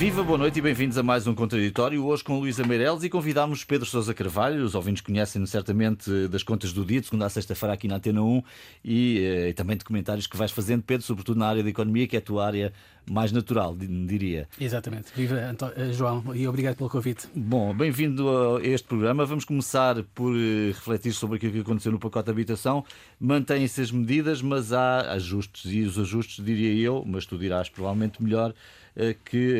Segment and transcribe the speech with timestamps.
[0.00, 2.02] Viva, boa noite e bem-vindos a mais um Contraditório.
[2.06, 4.64] Hoje com Luísa Meireles e convidámos Pedro Sousa Carvalho.
[4.64, 8.22] Os ouvintes conhecem-no certamente das contas do dia, de segunda a sexta-feira aqui na Antena
[8.22, 8.42] 1
[8.82, 12.08] e, eh, e, também de comentários que vais fazendo, Pedro, sobretudo na área da economia,
[12.08, 12.72] que é a tua área
[13.10, 14.48] mais natural, diria.
[14.58, 15.12] Exatamente.
[15.14, 17.28] Viva, eh, João, e obrigado pelo convite.
[17.34, 19.26] Bom, bem-vindo a este programa.
[19.26, 22.86] Vamos começar por eh, refletir sobre aquilo que aconteceu no pacote de habitação.
[23.20, 28.22] Mantêm-se as medidas, mas há ajustes, e os ajustes, diria eu, mas tu dirás provavelmente
[28.22, 28.54] melhor,
[29.24, 29.54] que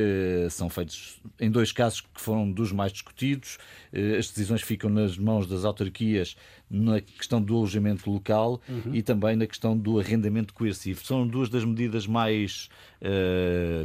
[0.47, 3.59] eh, são feitos em dois casos que foram dos mais discutidos.
[3.93, 6.37] Eh, as decisões ficam nas mãos das autarquias
[6.71, 8.95] na questão do alojamento local uhum.
[8.95, 11.05] e também na questão do arrendamento coercivo.
[11.05, 12.69] São duas das medidas mais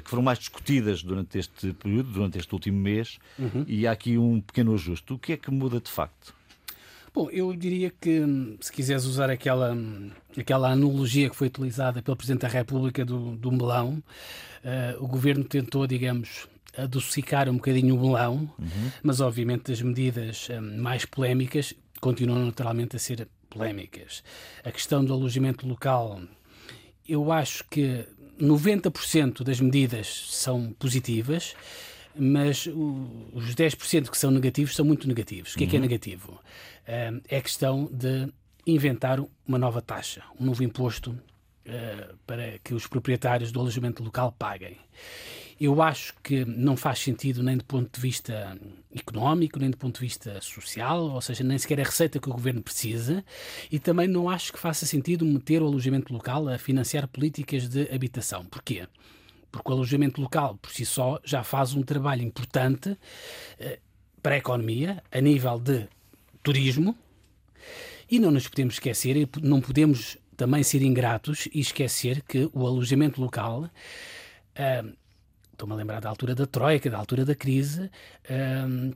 [0.04, 3.64] que foram mais discutidas durante este período, durante este último mês, uhum.
[3.66, 5.14] e há aqui um pequeno ajuste.
[5.14, 6.36] O que é que muda de facto?
[7.16, 8.22] Bom, eu diria que
[8.60, 9.74] se quiseres usar aquela,
[10.38, 14.04] aquela analogia que foi utilizada pelo Presidente da República do, do melão,
[14.66, 16.46] uh, o governo tentou, digamos,
[16.78, 18.92] adocicar um bocadinho o melão, uhum.
[19.02, 24.22] mas obviamente as medidas um, mais polémicas continuam naturalmente a ser polémicas.
[24.62, 26.20] A questão do alojamento local,
[27.08, 28.06] eu acho que
[28.38, 31.56] 90% das medidas são positivas
[32.18, 35.54] mas os 10% que são negativos são muito negativos.
[35.54, 35.84] O que é que é uhum.
[35.84, 36.40] negativo?
[36.86, 38.32] É a questão de
[38.66, 41.18] inventar uma nova taxa, um novo imposto
[41.66, 44.78] eh, para que os proprietários do alojamento local paguem.
[45.60, 48.58] Eu acho que não faz sentido nem do ponto de vista
[48.94, 52.34] económico, nem do ponto de vista social, ou seja, nem sequer a receita que o
[52.34, 53.24] governo precisa,
[53.72, 57.90] e também não acho que faça sentido meter o alojamento local a financiar políticas de
[57.94, 58.46] habitação.
[58.46, 58.88] Porquê?
[59.56, 62.98] porque o alojamento local, por si só, já faz um trabalho importante
[63.58, 63.80] eh,
[64.22, 65.88] para a economia, a nível de
[66.46, 66.96] turismo,
[68.10, 73.20] e não nos podemos esquecer, não podemos também ser ingratos e esquecer que o alojamento
[73.20, 73.64] local.
[73.64, 74.96] Uh,
[75.52, 77.90] Estou-me a lembrar da altura da Troika, da altura da crise.
[78.30, 78.94] Uh,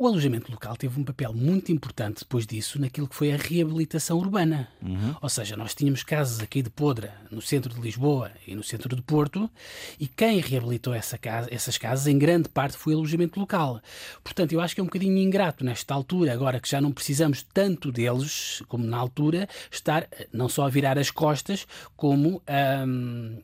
[0.00, 4.16] o alojamento local teve um papel muito importante depois disso naquilo que foi a reabilitação
[4.16, 4.66] urbana.
[4.80, 5.14] Uhum.
[5.20, 8.96] Ou seja, nós tínhamos casas aqui de Podra, no centro de Lisboa e no centro
[8.96, 9.50] de Porto,
[9.98, 13.78] e quem reabilitou essa casa, essas casas, em grande parte, foi o alojamento local.
[14.24, 17.42] Portanto, eu acho que é um bocadinho ingrato nesta altura, agora que já não precisamos
[17.52, 22.42] tanto deles, como na altura, estar não só a virar as costas, como
[22.86, 23.42] hum,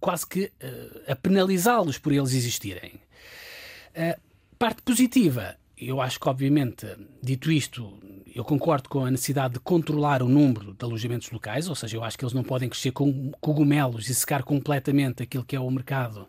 [0.00, 2.94] quase que uh, a penalizá-los por eles existirem.
[3.94, 4.31] Uh,
[4.62, 6.86] Parte positiva, eu acho que, obviamente,
[7.20, 7.98] dito isto,
[8.32, 12.04] eu concordo com a necessidade de controlar o número de alojamentos locais, ou seja, eu
[12.04, 15.68] acho que eles não podem crescer com cogumelos e secar completamente aquilo que é o
[15.68, 16.28] mercado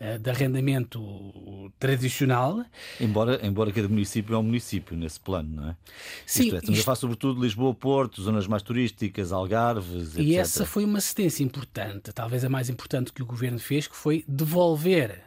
[0.00, 2.64] uh, de arrendamento tradicional.
[2.98, 5.76] Embora, embora cada município é um município nesse plano, não é?
[6.24, 6.44] Sim.
[6.44, 6.80] Isto é, estamos isto...
[6.80, 10.20] a falar sobretudo Lisboa, Porto, zonas mais turísticas, Algarves, etc.
[10.20, 13.94] E essa foi uma assistência importante, talvez a mais importante que o governo fez, que
[13.94, 15.22] foi devolver.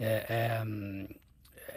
[0.00, 1.25] Uh,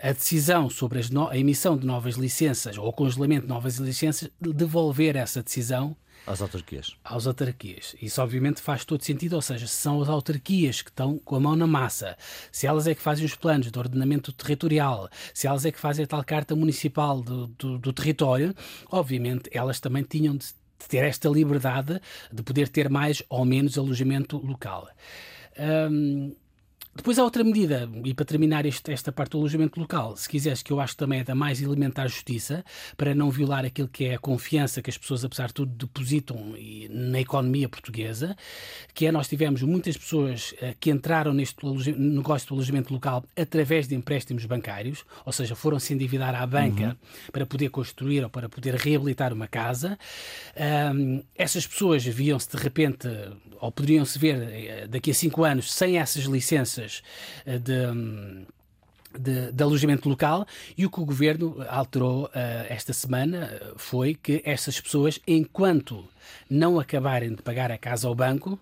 [0.02, 1.28] a decisão sobre no...
[1.28, 5.96] a emissão de novas licenças ou o congelamento de novas licenças, devolver essa decisão
[6.28, 6.96] às autarquias.
[7.04, 7.96] Às autarquias.
[8.02, 11.40] Isso obviamente faz todo sentido, ou seja, se são as autarquias que estão com a
[11.40, 12.16] mão na massa,
[12.52, 16.06] se elas é que fazem os planos de ordenamento territorial, se elas é que fazem
[16.06, 18.54] a tal carta municipal do, do, do território,
[18.92, 20.48] obviamente elas também tinham de
[20.88, 22.00] ter esta liberdade
[22.32, 24.88] de poder ter mais ou menos alojamento local.
[25.58, 26.36] Hum,
[26.96, 30.62] depois há outra medida, e para terminar este, esta parte do alojamento local, se quiseres,
[30.62, 32.64] que eu acho que também é da mais elementar justiça,
[32.98, 36.56] para não violar aquilo que é a confiança que as pessoas, apesar de tudo, depositam
[36.90, 38.36] na economia portuguesa,
[38.94, 43.88] que é nós tivemos muitas pessoas uh, que entraram neste negócio do alojamento local através
[43.88, 47.32] de empréstimos bancários, ou seja, foram se endividar à banca uhum.
[47.32, 49.98] para poder construir ou para poder reabilitar uma casa.
[50.94, 53.08] Um, essas pessoas viam-se de repente,
[53.62, 56.79] ou poderiam se ver eh, daqui a cinco anos, sem essas licenças
[57.46, 58.46] eh, de
[59.18, 60.46] de, de, alojamento local
[60.78, 62.30] e o que o governo alterou uh,
[62.70, 66.08] esta semana eh, foi que essas pessoas, enquanto
[66.50, 68.60] não acabarem de pagar a casa ao banco, uh,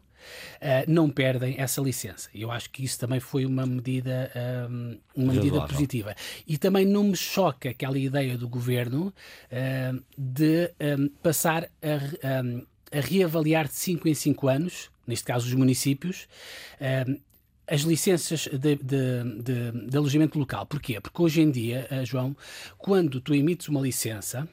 [0.88, 2.30] não perdem essa licença.
[2.34, 4.32] Eu acho que isso também foi uma medida,
[4.70, 6.16] um, uma medida positiva.
[6.48, 9.14] E também não me choca aquela ideia do governo
[9.52, 15.46] uh, de um, passar a, um, a reavaliar de 5 em 5 anos, neste caso
[15.46, 16.28] os municípios,
[17.68, 20.66] as licenças de, de, de, de, alojamento local.
[20.66, 21.02] Porquê?
[21.02, 22.36] Porque hoje em dia, uh, João,
[22.78, 24.48] quando tu emites uma licença,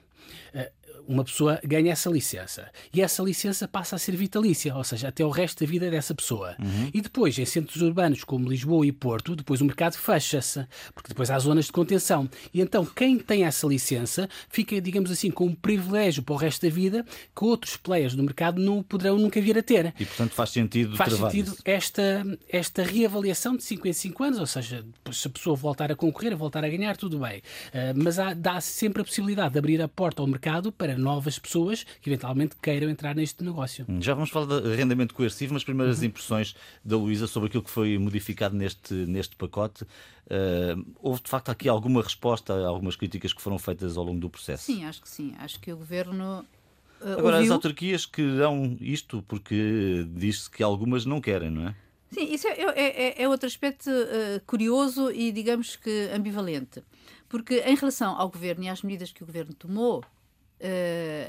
[0.54, 5.08] uh, uma pessoa ganha essa licença e essa licença passa a ser vitalícia, ou seja,
[5.08, 6.56] até o resto da vida dessa pessoa.
[6.58, 6.90] Uhum.
[6.92, 11.30] E depois, em centros urbanos como Lisboa e Porto, depois o mercado fecha-se, porque depois
[11.30, 12.28] há zonas de contenção.
[12.52, 16.66] E então, quem tem essa licença fica, digamos assim, com um privilégio para o resto
[16.66, 17.04] da vida
[17.34, 19.94] que outros players do mercado não poderão nunca vir a ter.
[19.98, 24.46] E, portanto, faz sentido Faz sentido esta, esta reavaliação de 5 em 5 anos, ou
[24.46, 27.38] seja, se a pessoa voltar a concorrer, voltar a ganhar, tudo bem.
[27.38, 31.38] Uh, mas há, dá sempre a possibilidade de abrir a porta ao mercado para novas
[31.38, 33.86] pessoas que eventualmente queiram entrar neste negócio.
[34.00, 36.06] Já vamos falar de arrendamento coercivo, mas primeiras uhum.
[36.06, 36.54] impressões
[36.84, 39.84] da Luísa sobre aquilo que foi modificado neste, neste pacote.
[39.84, 44.20] Uh, houve de facto aqui alguma resposta a algumas críticas que foram feitas ao longo
[44.20, 44.64] do processo?
[44.64, 45.34] Sim, acho que sim.
[45.38, 46.44] Acho que o governo.
[47.00, 47.38] Uh, Agora, ouviu...
[47.42, 51.74] as autarquias que dão isto, porque diz-se que algumas não querem, não é?
[52.10, 56.82] Sim, isso é, é, é, é outro aspecto uh, curioso e, digamos que, ambivalente.
[57.28, 60.04] Porque, em relação ao governo e às medidas que o governo tomou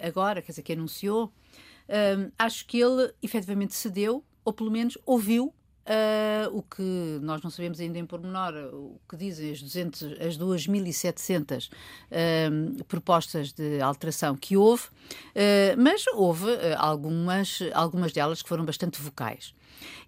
[0.02, 5.54] agora, quer dizer, que anunciou, uh, acho que ele efetivamente cedeu, ou pelo menos ouviu
[5.86, 10.36] Uh, o que nós não sabemos ainda em pormenor, o que dizem as, 200, as
[10.36, 18.66] 2.700 uh, propostas de alteração que houve, uh, mas houve algumas, algumas delas que foram
[18.66, 19.54] bastante vocais.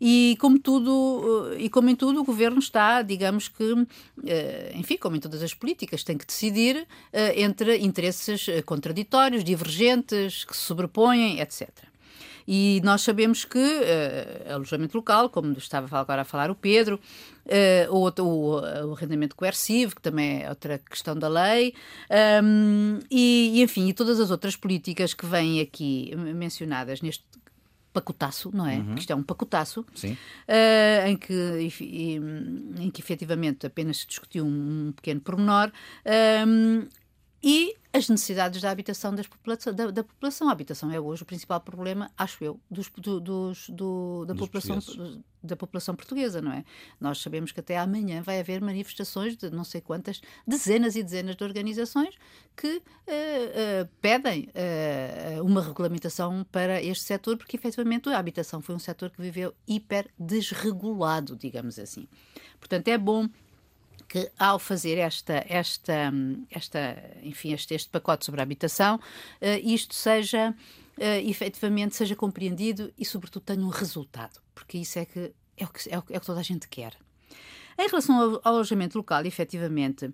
[0.02, 3.74] E como tudo, e como em tudo, o governo está, digamos que,
[4.74, 6.88] enfim, como em todas as políticas, tem que decidir
[7.36, 11.70] entre interesses contraditórios, divergentes, que se sobrepõem, etc.
[12.48, 17.00] E nós sabemos que uh, alojamento local, como estava agora a falar o Pedro,
[17.46, 21.74] uh, ou, o, o arrendamento coercivo, que também é outra questão da lei,
[22.44, 27.26] um, e, e, enfim, e todas as outras políticas que vêm aqui mencionadas neste
[27.92, 28.78] pacotaço, não é?
[28.78, 28.96] Uhum.
[28.96, 31.34] Isto é um pacotaço, uh, em, que,
[32.80, 35.72] em que efetivamente apenas se discutiu um, um pequeno pormenor.
[36.48, 36.88] Um,
[37.42, 40.50] e as necessidades da habitação população, da, da, população.
[40.50, 44.42] A habitação é hoje o principal problema, acho eu, dos, do, dos, do, da, dos
[44.42, 46.64] população, da população portuguesa, não é?
[47.00, 51.36] Nós sabemos que até amanhã vai haver manifestações de não sei quantas, dezenas e dezenas
[51.36, 52.16] de organizações
[52.56, 58.76] que uh, uh, pedem uh, uma regulamentação para este setor, porque efetivamente a habitação foi
[58.76, 62.08] um setor que viveu hiper desregulado, digamos assim.
[62.60, 63.28] Portanto, é bom
[64.08, 66.14] que ao fazer esta, esta,
[66.50, 69.02] esta, enfim, este, este pacote sobre a habitação, uh,
[69.64, 70.56] isto seja
[70.98, 75.70] uh, efetivamente seja compreendido e, sobretudo, tenha um resultado, porque isso é que é o
[75.70, 76.94] que, é é o que toda a gente quer.
[77.78, 80.10] Em relação ao, alojamento local, efetivamente, eh,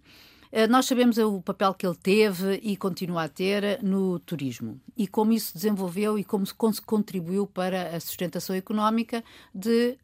[0.70, 5.34] nós sabemos o papel que ele teve e continua a ter no turismo e como
[5.34, 6.46] isso desenvolveu e como
[6.86, 9.24] contribuiu para a sustentação económica
[9.54, 9.98] de,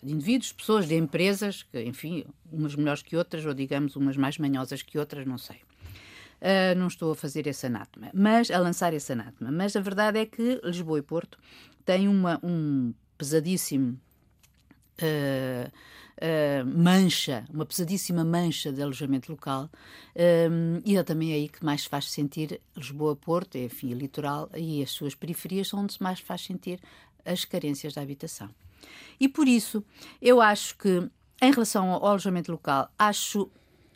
[0.00, 4.38] de indivíduos, pessoas, de empresas, que, enfim, umas melhores que outras, ou digamos, umas mais
[4.38, 5.56] manhosas que outras, não sei.
[6.44, 9.50] Uh, não estou a fazer esse anátema, mas a lançar esse anátema.
[9.50, 11.38] Mas a verdade é que Lisboa e Porto
[11.84, 13.98] têm uma, um pesadíssimo
[15.02, 15.70] uh,
[16.20, 19.70] uh, mancha, uma pesadíssima mancha de alojamento local,
[20.50, 24.82] um, e é também aí que mais se faz sentir Lisboa-Porto, enfim, o litoral e
[24.82, 26.80] as suas periferias, onde se mais faz sentir
[27.24, 28.50] as carências da habitação.
[29.18, 29.82] E por isso,
[30.20, 31.08] eu acho que,
[31.40, 33.50] em relação ao alojamento local, acho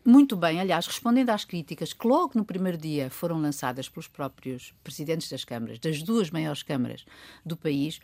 [0.05, 4.73] muito bem, aliás, respondendo às críticas que logo no primeiro dia foram lançadas pelos próprios
[4.83, 7.05] presidentes das câmaras, das duas maiores câmaras
[7.45, 8.01] do país,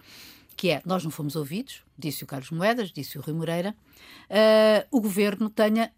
[0.55, 3.75] que é nós não fomos ouvidos, disse o Carlos Moedas, disse o Rui Moreira,
[4.31, 5.93] uh, o governo tenha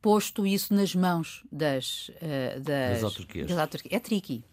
[0.00, 3.48] posto isso nas mãos das, uh, das, das, autarquias.
[3.48, 3.94] das, autarquias.
[3.94, 4.44] É tricky.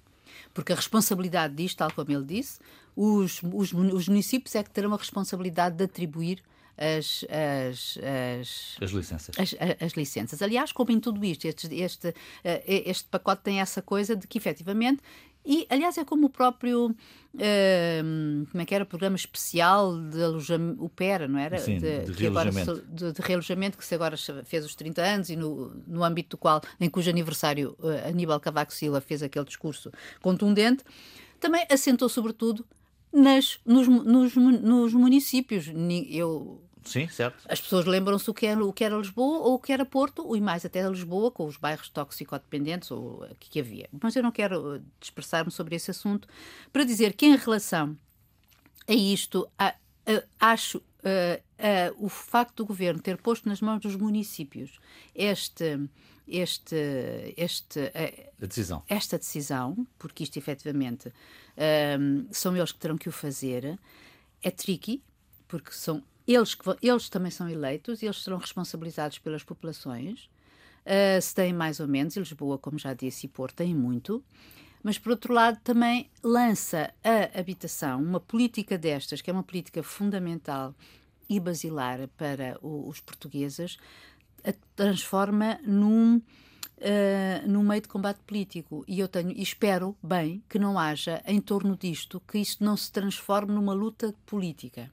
[0.54, 2.60] Porque a responsabilidade disto, tal como ele disse,
[2.96, 6.44] os, os, os municípios é que terão a responsabilidade de atribuir
[6.78, 9.36] as, as, as, as licenças.
[9.38, 10.42] As, as, licenças.
[10.42, 12.13] Aliás, como em tudo isto, este, este,
[12.44, 15.01] eh, este pacote tem essa coisa de que efetivamente
[15.45, 20.83] e, aliás, é como o próprio, uh, como é que era, programa especial de alojamento,
[20.83, 21.57] o PERA, não era?
[21.57, 22.71] Sim, de, de, realojamento.
[22.71, 26.31] Agora, de, de, realojamento, que se agora fez os 30 anos e no, no âmbito
[26.31, 30.83] do qual, em cujo aniversário uh, Aníbal Cavaco Silva fez aquele discurso contundente,
[31.39, 32.65] também assentou sobretudo
[33.12, 35.71] nas, nos, nos, nos municípios.
[36.10, 37.43] Eu Sim, certo.
[37.47, 40.35] As pessoas lembram-se o que, era, o que era Lisboa ou o que era Porto,
[40.35, 43.88] e mais até Lisboa, com os bairros toxicodependentes ou que, que havia.
[44.01, 46.27] Mas eu não quero uh, dispersar-me sobre esse assunto
[46.73, 47.95] para dizer que, em relação
[48.88, 49.75] a isto, a,
[50.07, 54.79] a, acho Uh, uh, o facto do governo ter posto nas mãos dos municípios
[55.15, 55.89] este,
[56.27, 56.75] este,
[57.35, 58.83] este, uh, decisão.
[58.88, 61.11] esta decisão, porque isto efetivamente
[62.29, 63.79] são eles que terão que o fazer,
[64.43, 65.03] é tricky,
[65.47, 66.03] porque são
[66.35, 70.29] eles, eles também são eleitos e eles serão responsabilizados pelas populações.
[70.85, 74.23] Uh, se têm mais ou menos, e Lisboa, como já disse, e Porto têm muito.
[74.83, 79.83] mas por outro lado também lança a habitação, uma política destas, que é uma política
[79.83, 80.73] fundamental
[81.29, 83.77] e basilar para o, os portugueses,
[84.43, 88.83] a transforma num, uh, num meio de combate político.
[88.88, 92.75] E eu tenho, e espero bem que não haja em torno disto, que isto não
[92.75, 94.91] se transforme numa luta política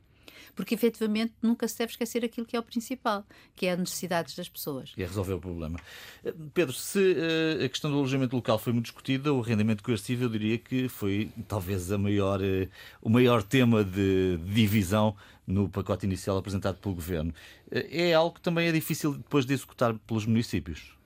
[0.54, 4.35] porque efetivamente nunca se deve esquecer aquilo que é o principal, que é as necessidades
[4.35, 4.92] das pessoas.
[4.97, 5.78] E é resolver o problema.
[6.25, 10.25] Eh, Pedro, se uh, a questão do alojamento local foi muito discutida, o rendimento coercivo
[10.25, 12.68] eu diria que foi talvez a maior, uh,
[13.00, 15.16] o maior tema de divisão
[15.47, 17.33] no pacote inicial apresentado pelo Governo.
[17.66, 20.99] Uh, é algo que também é difícil depois de executar pelos municípios.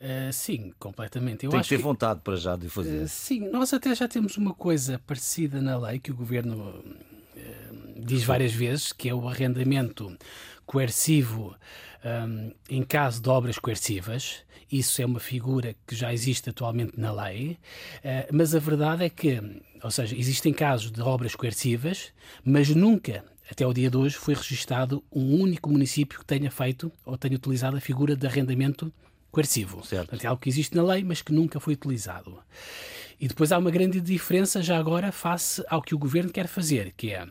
[0.00, 1.44] Uh, sim, completamente.
[1.44, 3.02] Eu Tem que ter que, vontade para já de fazer.
[3.02, 6.82] Uh, sim, nós até já temos uma coisa parecida na lei que o governo
[8.10, 10.16] diz várias vezes, que é o arrendamento
[10.66, 11.56] coercivo
[12.04, 14.42] um, em caso de obras coercivas.
[14.70, 17.58] Isso é uma figura que já existe atualmente na lei,
[18.04, 19.40] uh, mas a verdade é que,
[19.82, 22.12] ou seja, existem casos de obras coercivas,
[22.44, 26.92] mas nunca, até o dia de hoje, foi registado um único município que tenha feito
[27.04, 28.92] ou tenha utilizado a figura de arrendamento
[29.30, 29.84] coercivo.
[29.84, 30.08] Certo.
[30.08, 32.38] Portanto, é algo que existe na lei, mas que nunca foi utilizado.
[33.20, 36.94] E depois há uma grande diferença já agora face ao que o governo quer fazer,
[36.96, 37.26] que é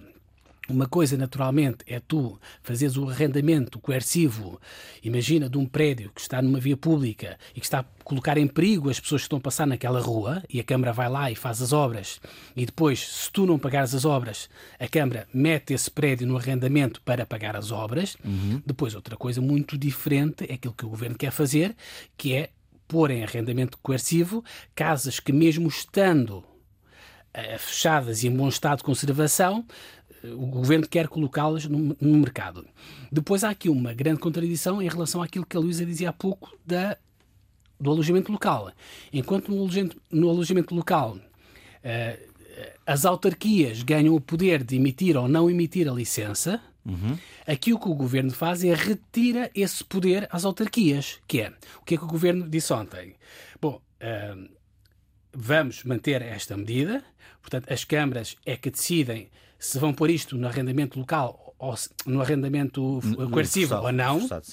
[0.71, 4.59] uma coisa, naturalmente, é tu fazeres o arrendamento coercivo,
[5.03, 8.47] imagina, de um prédio que está numa via pública e que está a colocar em
[8.47, 11.35] perigo as pessoas que estão a passar naquela rua, e a Câmara vai lá e
[11.35, 12.19] faz as obras,
[12.55, 14.49] e depois, se tu não pagares as obras,
[14.79, 18.17] a Câmara mete esse prédio no arrendamento para pagar as obras.
[18.23, 18.61] Uhum.
[18.65, 21.75] Depois, outra coisa muito diferente é aquilo que o Governo quer fazer,
[22.17, 22.49] que é
[22.87, 26.43] pôr em arrendamento coercivo casas que, mesmo estando
[27.31, 29.63] eh, fechadas e em bom estado de conservação,
[30.23, 32.65] o governo quer colocá-las no, no, mercado.
[33.11, 36.57] Depois há aqui uma grande contradição em relação àquilo que a Luísa dizia há pouco
[36.65, 36.97] da,
[37.79, 38.71] do alojamento local.
[39.13, 42.29] Enquanto no alojamento, no alojamento local uh,
[42.85, 47.17] as autarquias ganham o poder de emitir ou não emitir a licença, uhum.
[47.47, 51.19] aqui o que o governo faz é retira esse poder às autarquias.
[51.27, 53.15] Que é o que é que o governo disse ontem?
[53.61, 53.81] Bom.
[54.01, 54.59] Uh,
[55.33, 57.03] vamos manter esta medida,
[57.41, 59.29] portanto, as câmaras é que decidem
[59.59, 61.75] se vão pôr isto no arrendamento local ou
[62.05, 63.01] no arrendamento
[63.31, 64.21] coercivo ou não.
[64.21, 64.45] Forçado,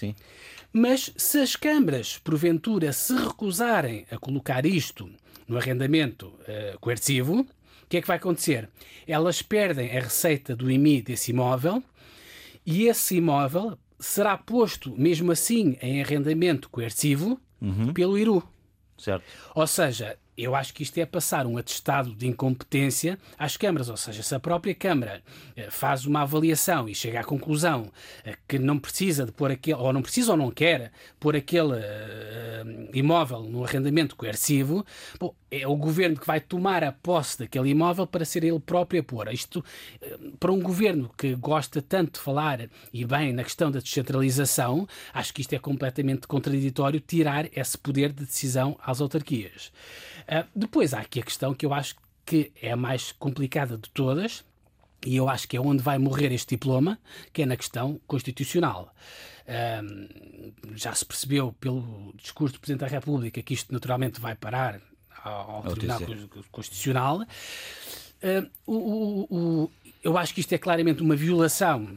[0.72, 5.08] Mas se as câmaras, porventura, se recusarem a colocar isto
[5.46, 7.46] no arrendamento uh, coercivo, o
[7.88, 8.68] que é que vai acontecer?
[9.06, 11.82] Elas perdem a receita do IMI desse imóvel
[12.66, 17.92] e esse imóvel será posto, mesmo assim, em arrendamento coercivo uhum.
[17.92, 18.42] pelo IRU.
[18.98, 19.24] Certo.
[19.54, 23.96] Ou seja, eu acho que isto é passar um atestado de incompetência às câmaras, ou
[23.96, 25.22] seja, se a própria Câmara
[25.56, 27.90] eh, faz uma avaliação e chega à conclusão
[28.24, 31.72] eh, que não precisa de pôr aquele, ou não precisa ou não quer pôr aquele
[31.72, 34.84] uh, imóvel no arrendamento coercivo,
[35.18, 39.00] bom, é o governo que vai tomar a posse daquele imóvel para ser ele próprio
[39.00, 39.32] a pôr.
[39.32, 39.64] Isto,
[40.38, 45.32] para um governo que gosta tanto de falar e bem na questão da descentralização, acho
[45.32, 49.72] que isto é completamente contraditório tirar esse poder de decisão às autarquias.
[50.28, 53.88] Uh, depois há aqui a questão que eu acho que é a mais complicada de
[53.90, 54.44] todas,
[55.06, 56.98] e eu acho que é onde vai morrer este diploma,
[57.32, 58.92] que é na questão constitucional.
[59.46, 64.80] Uh, já se percebeu pelo discurso do Presidente da República que isto naturalmente vai parar
[65.22, 66.00] ao, ao Tribunal
[66.50, 67.20] Constitucional.
[68.16, 69.70] Uh, o, o, o,
[70.06, 71.88] eu acho que isto é claramente uma violação,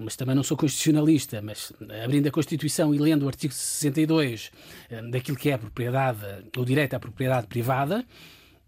[0.00, 1.70] mas também não sou constitucionalista, mas
[2.02, 4.50] abrindo a Constituição e lendo o artigo 62
[4.88, 6.18] eh, daquilo que é a propriedade,
[6.56, 8.06] o direito à propriedade privada,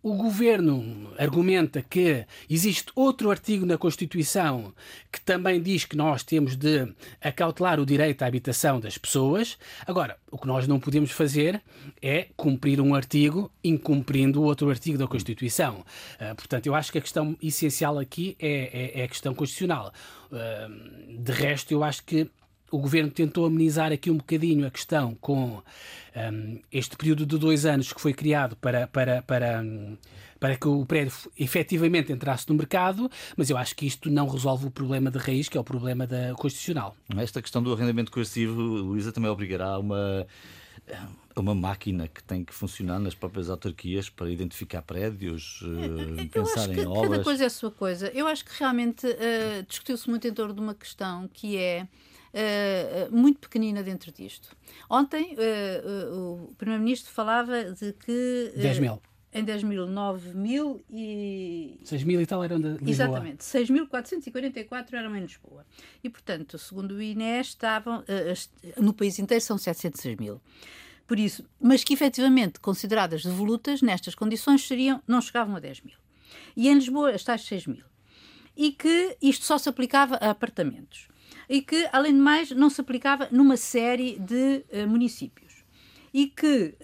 [0.02, 4.72] o governo argumenta que existe outro artigo na Constituição
[5.12, 6.90] que também diz que nós temos de
[7.20, 9.58] acautelar o direito à habitação das pessoas.
[9.86, 11.60] Agora, o que nós não podemos fazer
[12.00, 15.84] é cumprir um artigo incumprindo o outro artigo da Constituição.
[16.20, 19.92] Uh, portanto, eu acho que a questão essencial aqui é, é, é a questão constitucional.
[20.32, 22.30] Uh, de resto, eu acho que
[22.70, 25.62] o governo tentou amenizar aqui um bocadinho a questão com
[26.16, 29.96] um, este período de dois anos que foi criado para, para, para, um,
[30.38, 34.66] para que o prédio efetivamente entrasse no mercado, mas eu acho que isto não resolve
[34.66, 36.96] o problema de raiz, que é o problema da constitucional.
[37.16, 40.26] Esta questão do arrendamento coercivo, Luísa, também obrigará uma
[41.36, 46.86] uma máquina que tem que funcionar nas próprias autarquias para identificar prédios, uh, pensar em
[46.86, 47.10] obras.
[47.10, 48.08] Cada coisa é a sua coisa.
[48.08, 51.86] Eu acho que realmente uh, discutiu-se muito em torno de uma questão que é
[52.34, 54.56] uh, muito pequenina dentro disto.
[54.88, 58.52] Ontem uh, o Primeiro-Ministro falava de que.
[58.56, 59.00] 10 mil.
[59.32, 61.78] Em 10 mil, 9 mil e.
[61.84, 62.90] 6 mil e tal eram de Lisboa.
[62.90, 65.64] Exatamente, 6.444 eram em Lisboa.
[66.02, 68.02] E, portanto, segundo o INE, estavam.
[68.76, 70.40] no país inteiro são 706 mil.
[71.06, 75.96] Por isso, mas que efetivamente, consideradas devolutas, nestas condições, seriam, não chegavam a 10 mil.
[76.56, 77.84] E em Lisboa, as tais 6 mil.
[78.56, 81.08] E que isto só se aplicava a apartamentos.
[81.50, 85.64] E que, além de mais, não se aplicava numa série de uh, municípios.
[86.14, 86.76] E que,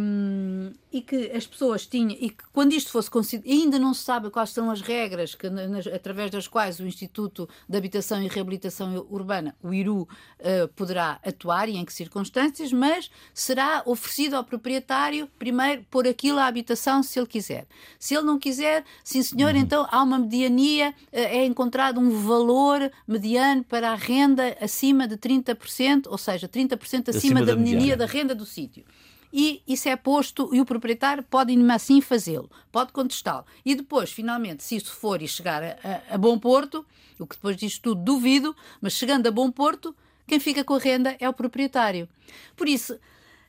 [0.00, 4.02] um, e que as pessoas tinham, e que quando isto fosse considerado, ainda não se
[4.02, 8.28] sabe quais são as regras que, nas, através das quais o Instituto de Habitação e
[8.28, 14.44] Reabilitação Urbana, o IRU, uh, poderá atuar e em que circunstâncias, mas será oferecido ao
[14.44, 17.66] proprietário, primeiro, pôr aquilo à habitação se ele quiser.
[17.98, 19.60] Se ele não quiser, sim senhor, uhum.
[19.60, 25.16] então há uma mediania, uh, é encontrado um valor mediano para a renda acima de
[25.16, 28.84] 30%, ou seja, 30% acima, acima da, da mediania da renda do sítio.
[29.32, 33.46] E isso é posto e o proprietário pode, assim, fazê-lo, pode contestá-lo.
[33.64, 36.84] E depois, finalmente, se isso for e chegar a, a, a bom porto,
[37.18, 39.94] o que depois disto tudo duvido, mas chegando a bom porto,
[40.26, 42.08] quem fica com a renda é o proprietário.
[42.56, 42.98] Por isso,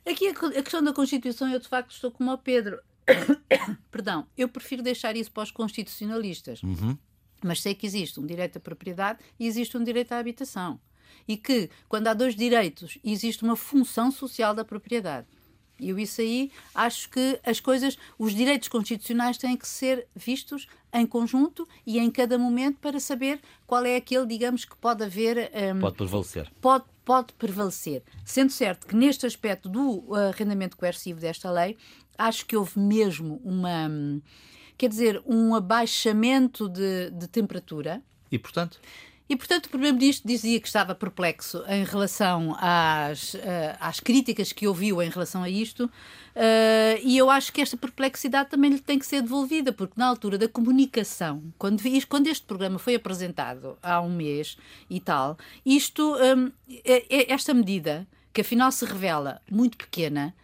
[0.06, 2.80] aqui a, a questão da Constituição, eu de facto estou como o Pedro.
[3.92, 6.62] Perdão, eu prefiro deixar isso para os constitucionalistas.
[6.62, 6.96] Uhum.
[7.42, 10.80] Mas sei que existe um direito à propriedade e existe um direito à habitação
[11.26, 15.26] e que, quando há dois direitos, existe uma função social da propriedade.
[15.78, 20.68] E eu isso aí acho que as coisas, os direitos constitucionais têm que ser vistos
[20.92, 25.50] em conjunto e em cada momento para saber qual é aquele, digamos, que pode haver.
[25.74, 26.52] Um, pode prevalecer.
[26.60, 28.02] Pode, pode prevalecer.
[28.24, 31.76] Sendo certo que neste aspecto do arrendamento coercivo desta lei,
[32.16, 33.90] acho que houve mesmo uma.
[34.76, 38.02] Quer dizer, um abaixamento de, de temperatura.
[38.30, 38.80] E, portanto?
[39.26, 43.40] E, portanto, o Primeiro-Ministro dizia que estava perplexo em relação às, uh,
[43.80, 48.50] às críticas que ouviu em relação a isto, uh, e eu acho que esta perplexidade
[48.50, 52.78] também lhe tem que ser devolvida, porque na altura da comunicação, quando, quando este programa
[52.78, 54.58] foi apresentado há um mês
[54.90, 56.16] e tal, isto,
[56.84, 60.34] é, esta medida, que afinal se revela muito pequena,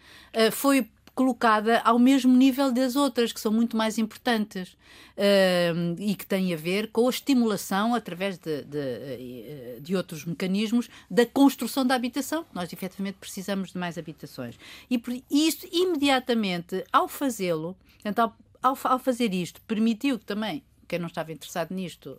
[0.52, 0.88] foi
[1.20, 4.70] colocada ao mesmo nível das outras, que são muito mais importantes
[5.18, 10.24] uh, e que têm a ver com a estimulação, através de, de, eh, de, outros
[10.24, 12.46] mecanismos, da construção da habitação.
[12.54, 14.58] Nós, efetivamente, precisamos de mais habitações.
[14.88, 20.98] E por isso, imediatamente, ao fazê-lo, então, ao, ao fazer isto, permitiu que também quem
[20.98, 22.18] não estava interessado nisto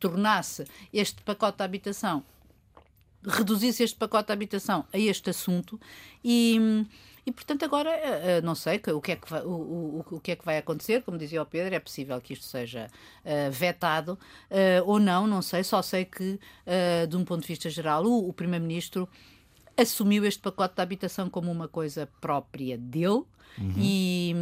[0.00, 2.24] tornasse este pacote de habitação
[3.26, 5.78] reduzisse este pacote de habitação a este assunto
[6.24, 6.86] e,
[7.30, 10.20] e, portanto, agora eh, eh, não sei o que, é que vai, o, o, o
[10.20, 11.02] que é que vai acontecer.
[11.02, 12.88] Como dizia o Pedro, é possível que isto seja
[13.24, 14.18] uh, vetado
[14.50, 15.62] uh, ou não, não sei.
[15.62, 19.08] Só sei que, uh, de um ponto de vista geral, o, o Primeiro-Ministro
[19.76, 23.24] assumiu este pacote de habitação como uma coisa própria dele
[23.58, 23.74] uhum.
[23.76, 24.34] e,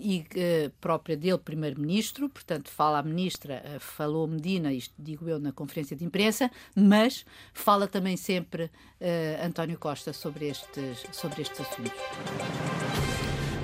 [0.00, 5.38] e uh, própria dele, primeiro-ministro, portanto, fala a ministra, uh, falou Medina, isto digo eu
[5.38, 11.60] na conferência de imprensa, mas fala também sempre uh, António Costa sobre estes, sobre estes
[11.60, 13.15] assuntos.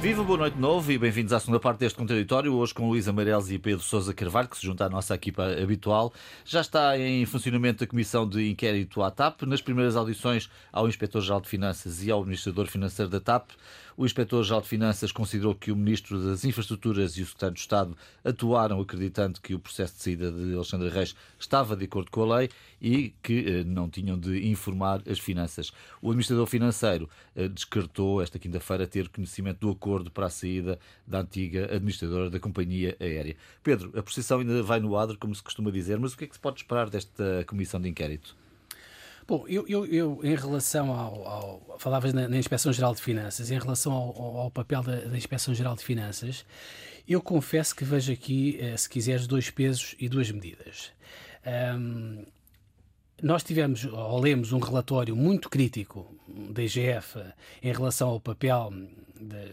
[0.02, 2.52] Viva, boa noite de novo e bem-vindos à segunda parte deste contraditório.
[2.52, 6.12] Hoje com Luís Amarelos e Pedro Sousa Carvalho, que se junta à nossa equipa habitual.
[6.44, 9.42] Já está em funcionamento a Comissão de Inquérito à TAP.
[9.42, 13.50] Nas primeiras audições ao Inspetor-Geral de Finanças e ao Administrador Financeiro da TAP,
[13.96, 17.96] o Inspetor-Geral de Finanças considerou que o Ministro das Infraestruturas e o Secretário de Estado
[18.24, 22.38] atuaram acreditando que o processo de saída de Alexandre Reis estava de acordo com a
[22.38, 22.50] lei
[22.80, 25.72] e que eh, não tinham de informar as finanças.
[26.00, 31.20] O Administrador Financeiro eh, descartou esta quinta-feira ter conhecimento do acordo para a saída da
[31.20, 33.36] antiga administradora da companhia aérea.
[33.62, 36.26] Pedro, a procissão ainda vai no adro, como se costuma dizer, mas o que é
[36.26, 38.41] que se pode esperar desta comissão de inquérito?
[39.32, 41.26] Bom, eu, eu, eu, em relação ao.
[41.26, 45.16] ao falavas na, na Inspeção Geral de Finanças, em relação ao, ao papel da, da,
[45.16, 46.44] Inspeção Geral de Finanças,
[47.08, 50.92] eu confesso que vejo aqui, eh, se quiseres, dois pesos e duas medidas.
[51.78, 52.26] Um,
[53.22, 57.18] nós tivemos, ou lemos, um relatório muito crítico da IGF
[57.62, 58.70] em relação ao papel
[59.18, 59.48] de,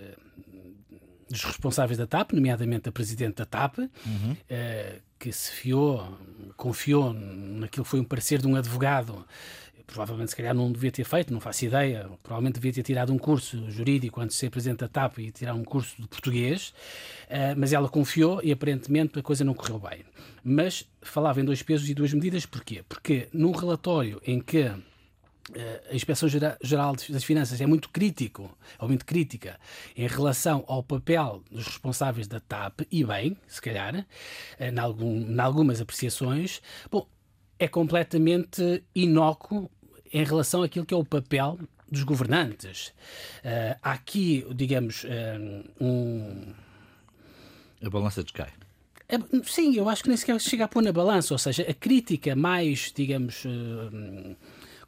[1.30, 4.32] dos responsáveis da TAP, nomeadamente a Presidente da TAP, uhum.
[4.34, 6.18] uh, que se fiou,
[6.58, 9.26] confiou naquilo que foi um parecer de um advogado
[9.90, 13.18] provavelmente se calhar não devia ter feito, não faço ideia, provavelmente devia ter tirado um
[13.18, 16.70] curso jurídico antes de ser presidente da TAP e tirar um curso de português,
[17.28, 20.06] uh, mas ela confiou e aparentemente a coisa não correu bem.
[20.44, 22.84] Mas falava em dois pesos e duas medidas, porquê?
[22.88, 24.80] Porque num relatório em que uh,
[25.92, 29.60] a Inspeção Geral das Finanças é muito crítico, ou muito crítica,
[29.98, 34.06] em relação ao papel dos responsáveis da TAP, e bem, se calhar, uh,
[34.64, 37.08] em, algum, em algumas apreciações, bom,
[37.60, 39.70] é completamente inócuo
[40.12, 41.60] em relação àquilo que é o papel
[41.92, 42.88] dos governantes.
[43.40, 46.54] Uh, há aqui, digamos, uh, um.
[47.84, 48.50] A balança descai.
[49.08, 51.74] É, sim, eu acho que nem sequer chega a pôr na balança, ou seja, a
[51.74, 54.36] crítica mais, digamos, uh,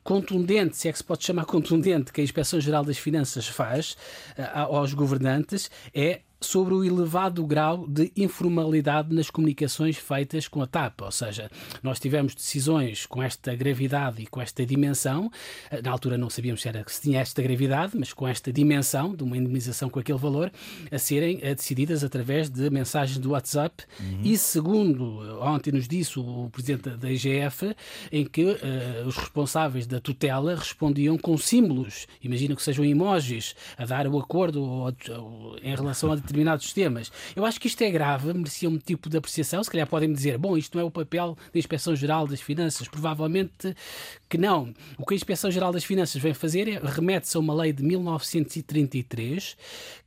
[0.03, 3.95] contundente, se é que se pode chamar contundente, que a Inspeção-Geral das Finanças faz
[4.53, 11.01] aos governantes é sobre o elevado grau de informalidade nas comunicações feitas com a TAP.
[11.01, 11.49] Ou seja,
[11.84, 15.32] nós tivemos decisões com esta gravidade e com esta dimensão.
[15.84, 19.23] Na altura não sabíamos se, era, se tinha esta gravidade, mas com esta dimensão de
[19.23, 20.51] uma indemnização com aquele valor,
[20.91, 23.84] a serem a decididas através de mensagens do WhatsApp.
[23.99, 24.21] Uhum.
[24.23, 27.75] E segundo ontem nos disse o presidente da IGF,
[28.12, 33.86] em que uh, os responsáveis da tutela respondiam com símbolos, imagino que sejam emojis, a
[33.86, 37.12] dar o acordo ou, ou, em relação a determinados temas.
[37.36, 39.63] Eu acho que isto é grave, merecia um tipo de apreciação.
[39.63, 42.88] Se calhar podem dizer, bom, isto não é o papel da Inspeção-Geral das Finanças.
[42.88, 43.76] Provavelmente
[44.30, 44.74] que não.
[44.98, 49.58] O que a Inspeção-Geral das Finanças vem fazer é remete-se a uma lei de 1933,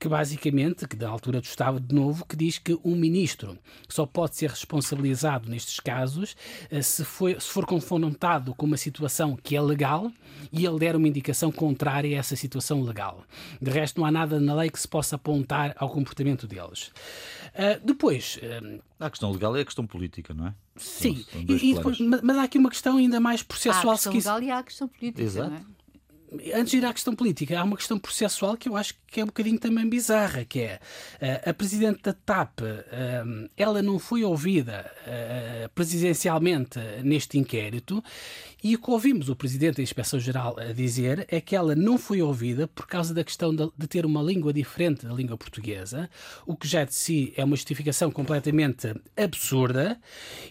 [0.01, 3.59] que basicamente, que da altura do Estado de novo, que diz que um ministro
[3.89, 6.35] só pode ser responsabilizado nestes casos
[6.71, 10.11] eh, se, se for confrontado com uma situação que é legal
[10.51, 13.25] e ele der uma indicação contrária a essa situação legal.
[13.61, 16.93] De resto, não há nada na lei que se possa apontar ao comportamento comportamento deles.
[17.55, 18.37] Uh, depois.
[18.37, 20.55] Uh, a questão legal é a questão política, não é?
[20.77, 23.91] Sim, e, e depois, mas há aqui uma questão ainda mais processual.
[23.91, 25.23] Há a questão legal e há a questão política.
[25.23, 25.67] Exato.
[26.55, 29.23] Antes de ir à questão política, há uma questão processual que eu acho que é
[29.23, 30.81] um bocadinho também bizarra, que é
[31.23, 38.03] uh, a Presidente da TAP, uh, ela não foi ouvida uh, presidencialmente neste inquérito
[38.63, 42.23] e o que ouvimos o Presidente da Inspeção-Geral a dizer é que ela não foi
[42.23, 46.09] ouvida por causa da questão de, ter uma língua diferente da língua portuguesa,
[46.47, 50.01] o que já de si é uma justificação completamente absurda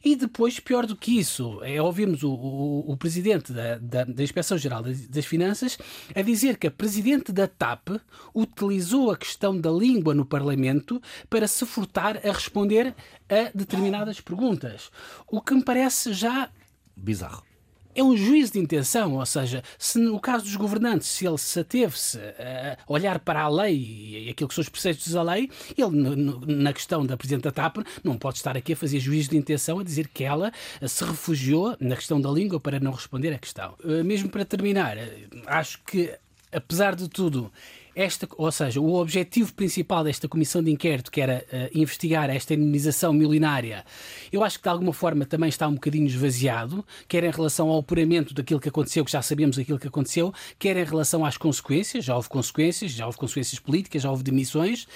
[0.06, 4.24] e depois, pior do que isso, é ouvirmos o, o, o Presidente da, da, da
[4.24, 5.26] Inspeção-Geral das, das
[5.74, 7.90] Finanças a dizer que a presidente da TAP
[8.34, 12.94] utilizou a questão da língua no Parlamento para se furtar a responder
[13.30, 14.92] a determinadas perguntas.
[15.28, 16.50] O que me parece já.
[16.96, 17.53] Bizarro
[17.95, 21.60] é um juízo de intenção, ou seja, se no caso dos governantes, se ele se
[21.60, 26.15] ateve-se a olhar para a lei e aquilo que são os preceitos da lei, ele,
[26.47, 29.79] na questão da Presidente da TAP, não pode estar aqui a fazer juízo de intenção,
[29.79, 30.51] a dizer que ela
[30.86, 33.75] se refugiou na questão da língua para não responder à questão.
[33.84, 36.13] Eh, mesmo para terminar, eh, acho que,
[36.51, 37.51] apesar de tudo,
[37.95, 42.53] esta, ou seja, o objetivo principal desta comissão de inquérito, que era uh, investigar esta
[42.53, 43.86] indemnização milionária,
[44.32, 47.79] eu acho que de alguma forma também está um bocadinho esvaziado, quer em relação ao
[47.79, 52.03] apuramento daquilo que aconteceu, que já sabemos aquilo que aconteceu, quer em relação às consequências,
[52.03, 54.88] já houve consequências, já houve consequências políticas, já houve demissões.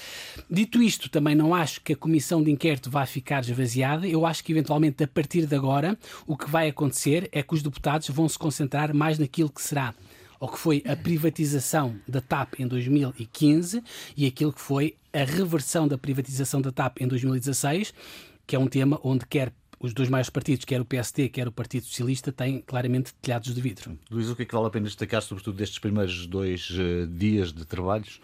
[0.50, 4.44] Dito isto, também não acho que a comissão de inquérito vá ficar esvaziada, eu acho
[4.44, 8.28] que eventualmente a partir de agora o que vai acontecer é que os deputados vão
[8.28, 9.94] se concentrar mais naquilo que será
[10.40, 13.84] ao que foi a privatização da TAP em 2015
[14.16, 17.94] e aquilo que foi a reversão da privatização da TAP em 2016,
[18.46, 21.52] que é um tema onde quer os dois maiores partidos, quer o PSD, quer o
[21.52, 23.98] Partido Socialista, têm claramente telhados de vidro.
[24.10, 27.54] Luís, o que é que vale a pena destacar, sobretudo destes primeiros dois uh, dias
[27.54, 28.20] de trabalhos?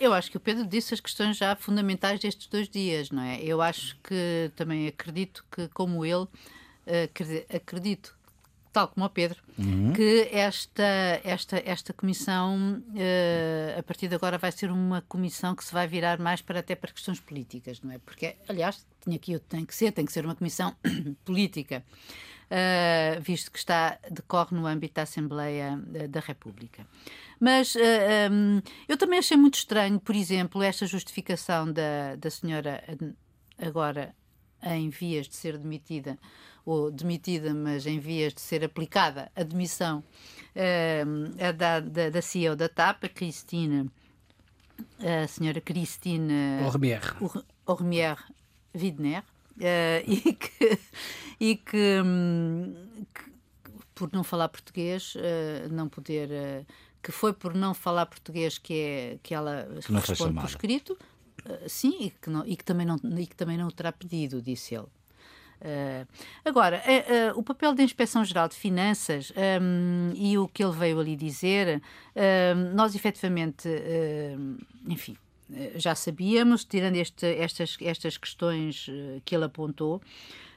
[0.00, 3.40] Eu acho que o Pedro disse as questões já fundamentais destes dois dias, não é?
[3.42, 6.28] Eu acho que também acredito que, como ele, uh,
[7.54, 8.17] acredito
[8.72, 9.92] tal como o Pedro, uhum.
[9.92, 15.64] que esta, esta, esta comissão, uh, a partir de agora, vai ser uma comissão que
[15.64, 17.98] se vai virar mais para até para questões políticas, não é?
[17.98, 20.74] Porque, aliás, tinha aqui, tem que ser, tem que ser uma comissão
[21.24, 21.84] política.
[22.50, 26.86] Uh, visto que está, decorre no âmbito da Assembleia uh, da República.
[27.38, 27.78] Mas uh,
[28.32, 32.82] um, eu também achei muito estranho, por exemplo, esta justificação da, da senhora
[33.58, 34.14] agora
[34.62, 36.18] em vias de ser demitida
[36.68, 40.04] ou demitida, mas em vias de ser aplicada a demissão
[40.54, 43.86] uh, da, da, da CEO da TAP, a Cristina,
[45.00, 46.60] a senhora Cristina
[47.64, 48.18] Ormier
[48.74, 49.22] Widner,
[49.56, 50.78] uh, e que,
[51.40, 52.74] e que, um,
[53.14, 53.32] que,
[53.94, 56.28] por não falar português, uh, não poder.
[56.28, 56.66] Uh,
[57.00, 60.98] que foi por não falar português que, é, que ela que responde por escrito,
[61.68, 64.42] sim, e que, não, e, que também não, e que também não o terá pedido,
[64.42, 64.88] disse ele.
[65.60, 66.06] Uh,
[66.44, 71.00] agora, uh, uh, o papel da Inspeção-Geral de Finanças um, e o que ele veio
[71.00, 71.82] ali dizer,
[72.74, 73.68] nós efetivamente,
[74.86, 75.16] enfim,
[75.76, 78.86] já sabíamos, tirando este, estas, estas questões
[79.24, 80.00] que ele apontou.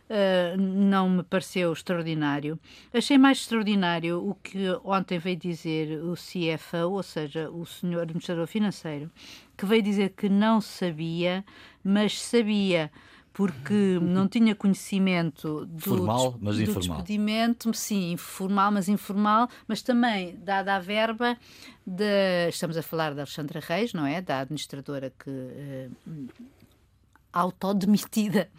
[0.10, 2.60] Uh, não me pareceu extraordinário.
[2.94, 8.46] Achei mais extraordinário o que ontem veio dizer o CFO, ou seja, o senhor administrador
[8.46, 9.10] financeiro,
[9.58, 11.46] que veio dizer que não sabia,
[11.82, 12.92] mas sabia
[13.34, 16.98] porque não tinha conhecimento do, Formal, mas do informal.
[16.98, 21.38] despedimento, sim, formal, mas informal, mas também dada a verba
[21.86, 24.22] de, estamos a falar da Alexandra Reis, não é?
[24.22, 26.28] Da administradora que uh,
[27.32, 28.50] autodemitida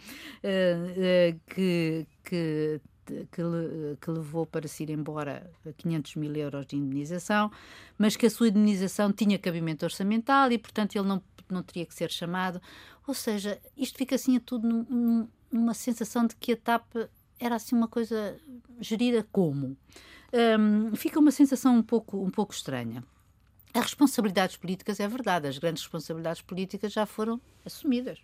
[0.42, 6.66] uh, uh, que, que que, le, que, levou para se ir embora 500 mil euros
[6.66, 7.50] de indemnização,
[7.98, 11.94] mas que a sua indemnização tinha cabimento orçamental e, portanto, ele não, não teria que
[11.94, 12.60] ser chamado.
[13.06, 16.94] Ou seja, isto fica assim a tudo num, numa sensação de que a TAP
[17.38, 18.38] era assim uma coisa
[18.80, 19.76] gerida como.
[20.32, 23.04] Um, fica uma sensação um pouco, um pouco estranha.
[23.74, 28.18] As responsabilidades políticas, é verdade, as grandes responsabilidades políticas já foram assumidas.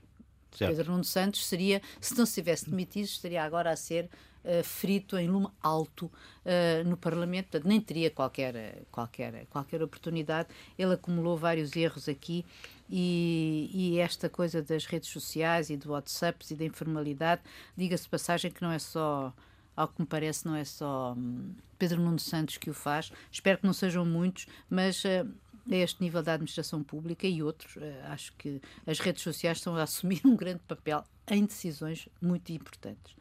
[0.50, 0.76] Certo.
[0.76, 4.08] Pedro Nuno Santos seria, se não se tivesse demitido, estaria agora a ser
[4.44, 10.48] uh, frito em lume alto uh, no Parlamento, portanto, nem teria qualquer, qualquer, qualquer oportunidade.
[10.78, 12.44] Ele acumulou vários erros aqui
[12.88, 17.42] e, e esta coisa das redes sociais e do WhatsApp e da informalidade,
[17.76, 19.32] diga-se passagem que não é só
[19.76, 23.12] ao que me parece, não é só hum, Pedro Nuno Santos que o faz.
[23.30, 25.28] Espero que não sejam muitos, mas uh,
[25.70, 29.76] a este nível da administração pública e outros, uh, acho que as redes sociais estão
[29.76, 33.14] a assumir um grande papel em decisões muito importantes.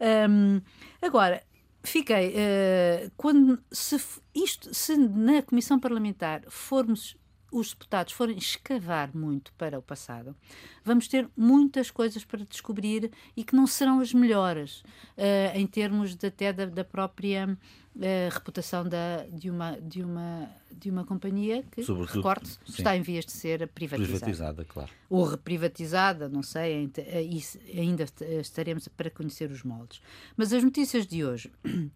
[0.00, 0.60] Um,
[1.02, 1.42] agora,
[1.82, 3.96] fiquei uh, quando se
[4.34, 7.16] isto se na comissão parlamentar formos
[7.50, 10.36] os deputados forem escavar muito para o passado,
[10.84, 14.80] vamos ter muitas coisas para descobrir e que não serão as melhores
[15.16, 17.98] uh, em termos de, até da, da própria uh,
[18.32, 23.32] reputação da, de, uma, de, uma, de uma companhia que, recorte, está em vias de
[23.32, 24.18] ser privatizada.
[24.18, 24.90] Privatizada, claro.
[25.08, 28.04] Ou reprivatizada, não sei, eh, ainda
[28.40, 30.00] estaremos para conhecer os moldes.
[30.36, 31.50] Mas as notícias de hoje,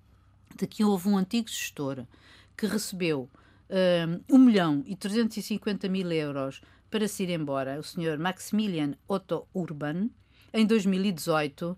[0.56, 2.04] de que houve um antigo gestor
[2.56, 3.28] que recebeu
[4.30, 6.60] 1 milhão e 350 mil euros
[6.90, 10.10] para se ir embora, o senhor Maximilian Otto Urban,
[10.52, 11.76] em 2018.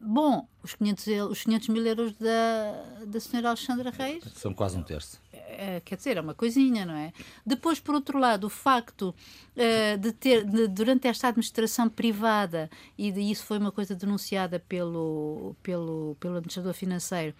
[0.00, 4.22] Bom, os 500, os 500 mil euros da, da senhora Alexandra Reis.
[4.34, 5.20] São quase um terço.
[5.32, 7.12] É, quer dizer, é uma coisinha, não é?
[7.44, 9.14] Depois, por outro lado, o facto
[9.56, 14.60] uh, de ter, de, durante esta administração privada, e de, isso foi uma coisa denunciada
[14.60, 17.34] pelo, pelo, pelo administrador financeiro,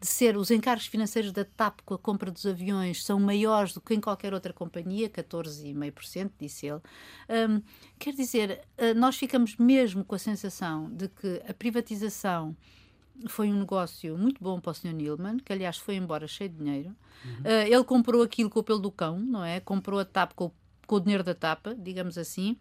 [0.00, 3.80] de ser os encargos financeiros da TAP com a compra dos aviões são maiores do
[3.80, 6.80] que em qualquer outra companhia, 14,5%, disse ele.
[7.28, 7.62] Um,
[7.98, 12.56] quer dizer, uh, nós ficamos mesmo com a sensação de que a privatização
[13.26, 14.92] foi um negócio muito bom para o Sr.
[14.92, 16.94] Nilman, que aliás foi embora cheio de dinheiro.
[17.24, 17.40] Uhum.
[17.40, 19.58] Uh, ele comprou aquilo com o pelo do cão, não é?
[19.58, 20.52] Comprou a TAP com,
[20.86, 22.56] com o dinheiro da TAP, digamos assim.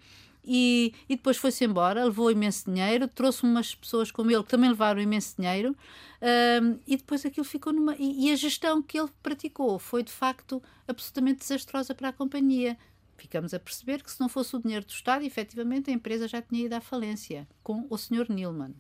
[0.48, 4.70] E, e, depois foi-se embora, levou imenso dinheiro, trouxe umas pessoas como ele que também
[4.70, 7.96] levaram imenso dinheiro, uh, e depois aquilo ficou numa.
[7.98, 12.78] E, e, a gestão que ele praticou foi de facto absolutamente desastrosa para a companhia.
[13.18, 16.42] Ficamos a perceber que se não fosse o dinheiro do Estado, efetivamente a empresa já
[16.42, 18.28] tinha ido à falência, com o Sr.
[18.30, 18.74] Nilman.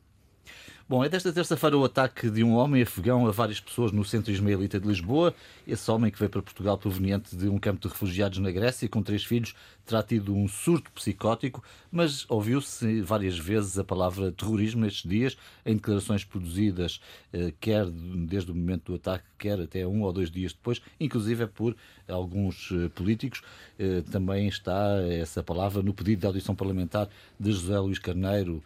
[0.89, 4.31] Bom, é desta terça-feira o ataque de um homem afegão a várias pessoas no centro
[4.31, 5.35] ismaelita de Lisboa.
[5.67, 9.03] Esse homem que veio para Portugal proveniente de um campo de refugiados na Grécia com
[9.03, 9.53] três filhos
[9.85, 15.75] terá tido um surto psicótico, mas ouviu-se várias vezes a palavra terrorismo nestes dias em
[15.75, 17.01] declarações produzidas,
[17.33, 21.43] eh, quer desde o momento do ataque, quer até um ou dois dias depois, inclusive
[21.43, 21.75] é por
[22.07, 23.41] alguns eh, políticos.
[23.77, 28.63] Eh, também está essa palavra no pedido de audição parlamentar de José Luís Carneiro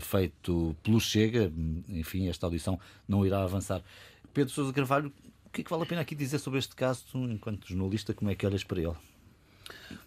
[0.00, 1.52] feito pelo Chega.
[1.88, 3.82] Enfim, esta audição não irá avançar.
[4.32, 5.12] Pedro Sousa Carvalho,
[5.46, 8.30] o que é que vale a pena aqui dizer sobre este caso, enquanto jornalista, como
[8.30, 8.96] é que olhas para ele?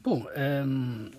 [0.04, 0.26] Bom,
[0.66, 1.12] hum,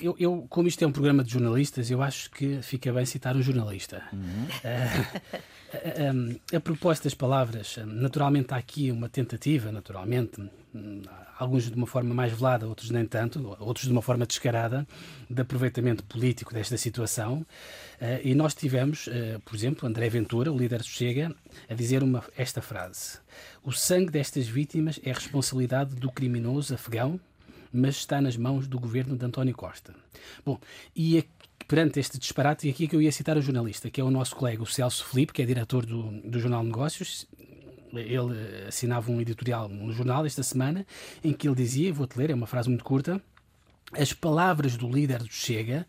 [0.00, 3.36] eu, eu, como isto é um programa de jornalistas, eu acho que fica bem citar
[3.36, 4.02] um jornalista.
[4.12, 4.44] Uhum.
[4.44, 5.30] Uh,
[5.72, 10.40] a, a, a propósito das palavras, naturalmente há aqui uma tentativa, naturalmente,
[11.38, 14.86] alguns de uma forma mais velada, outros nem tanto, outros de uma forma descarada,
[15.28, 17.46] de aproveitamento político desta situação.
[18.00, 21.34] Uh, e nós tivemos, uh, por exemplo, André Ventura, o líder do Chega,
[21.68, 23.18] a dizer uma, esta frase:
[23.62, 27.20] O sangue destas vítimas é responsabilidade do criminoso afegão,
[27.72, 29.94] mas está nas mãos do governo de António Costa.
[30.44, 30.58] Bom,
[30.94, 31.24] e
[31.66, 34.10] perante este disparate, e aqui é que eu ia citar o jornalista, que é o
[34.10, 37.26] nosso colega, o Celso Felipe, que é diretor do, do Jornal Negócios,
[37.92, 40.86] ele assinava um editorial no jornal esta semana
[41.22, 43.20] em que ele dizia, vou-te ler, é uma frase muito curta,
[43.92, 45.86] as palavras do líder do Chega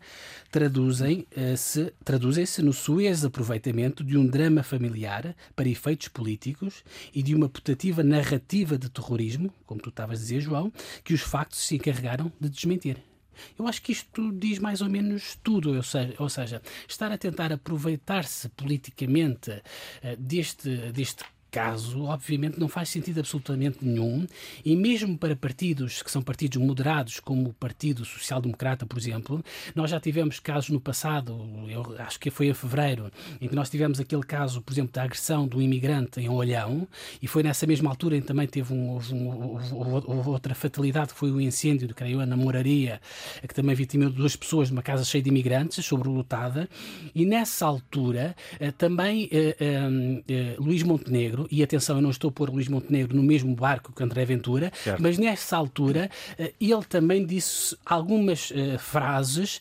[0.50, 7.34] traduzem-se uh, traduzem no suez aproveitamento de um drama familiar para efeitos políticos e de
[7.34, 11.74] uma putativa narrativa de terrorismo, como tu estavas a dizer, João, que os factos se
[11.74, 12.98] encarregaram de desmentir.
[13.58, 17.18] Eu acho que isto diz mais ou menos tudo, ou seja, ou seja estar a
[17.18, 21.24] tentar aproveitar-se politicamente uh, deste, deste
[21.58, 24.28] caso, obviamente, não faz sentido absolutamente nenhum,
[24.64, 29.44] e mesmo para partidos que são partidos moderados, como o Partido Social Democrata, por exemplo,
[29.74, 31.36] nós já tivemos casos no passado,
[31.68, 35.02] eu acho que foi em fevereiro, em que nós tivemos aquele caso, por exemplo, da
[35.02, 36.86] agressão do imigrante em Olhão,
[37.20, 41.18] e foi nessa mesma altura em que também teve um, houve, um, outra fatalidade, que
[41.18, 43.00] foi o incêndio, creio eu, na Moraria,
[43.42, 46.68] que também vitimou duas pessoas numa casa cheia de imigrantes, sobrelotada,
[47.12, 52.32] e nessa altura eh, também eh, eh, Luís Montenegro, e atenção, eu não estou a
[52.32, 55.02] pôr Luís Montenegro no mesmo barco que André Ventura, certo.
[55.02, 56.10] mas nessa altura
[56.60, 59.60] ele também disse algumas frases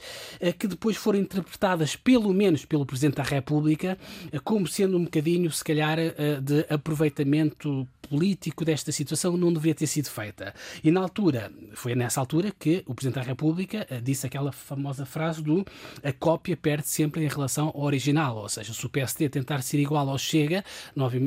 [0.60, 3.98] que depois foram interpretadas, pelo menos pelo Presidente da República,
[4.44, 5.98] como sendo um bocadinho, se calhar,
[6.42, 10.54] de aproveitamento político desta situação não deveria ter sido feita.
[10.84, 15.06] E na altura, foi nessa altura que o Presidente da República eh, disse aquela famosa
[15.06, 15.66] frase do
[16.04, 19.80] a cópia perde sempre em relação ao original, ou seja, se o PSD tentar ser
[19.80, 20.64] igual ao Chega,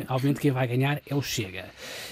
[0.09, 1.67] obviamente quem vai ganhar é o Chega.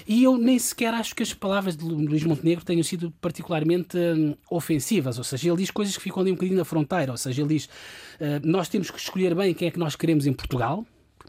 [0.06, 4.34] E eu nem sequer acho que as palavras de Luís Montenegro tenham sido particularmente hum,
[4.50, 7.42] ofensivas, ou seja, ele diz coisas que ficam ali um bocadinho na fronteira, ou seja,
[7.42, 10.84] ele diz uh, nós temos que escolher bem quem é que nós queremos em Portugal,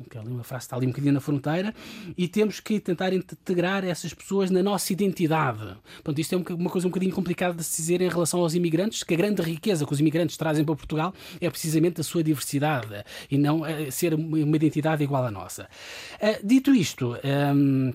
[0.09, 1.73] que é uma frase está ali um bocadinho na fronteira,
[2.17, 5.75] e temos que tentar integrar essas pessoas na nossa identidade.
[5.95, 9.03] Portanto, isto é uma coisa um bocadinho complicada de se dizer em relação aos imigrantes,
[9.03, 13.03] que a grande riqueza que os imigrantes trazem para Portugal é precisamente a sua diversidade
[13.29, 15.69] e não eh, ser uma identidade igual à nossa.
[16.21, 17.15] Uh, dito isto,
[17.55, 17.93] um,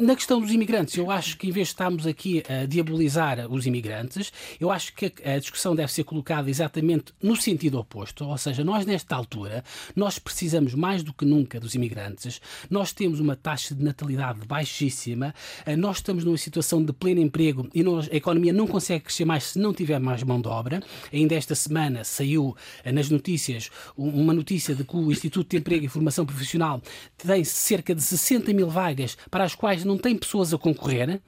[0.00, 3.66] na questão dos imigrantes, eu acho que em vez de estarmos aqui a diabolizar os
[3.66, 8.64] imigrantes, eu acho que a discussão deve ser colocada exatamente no sentido oposto, ou seja,
[8.64, 9.62] nós nesta altura,
[9.94, 15.34] nós precisamos mais do que nunca dos imigrantes, nós temos uma taxa de natalidade baixíssima,
[15.66, 19.44] eh, nós estamos numa situação de pleno emprego e a economia não consegue crescer mais
[19.44, 20.82] se não tiver mais mão de obra.
[21.12, 25.84] Ainda esta semana saiu eh, nas notícias uma notícia de que o Instituto de Emprego
[25.84, 26.80] e Formação Profissional
[27.18, 31.20] tem cerca de 60 mil vagas para as quais não tem pessoas a concorrer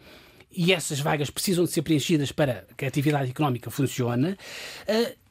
[0.54, 4.36] e essas vagas precisam de ser preenchidas para que a atividade económica funcione.
[4.86, 5.22] Uh,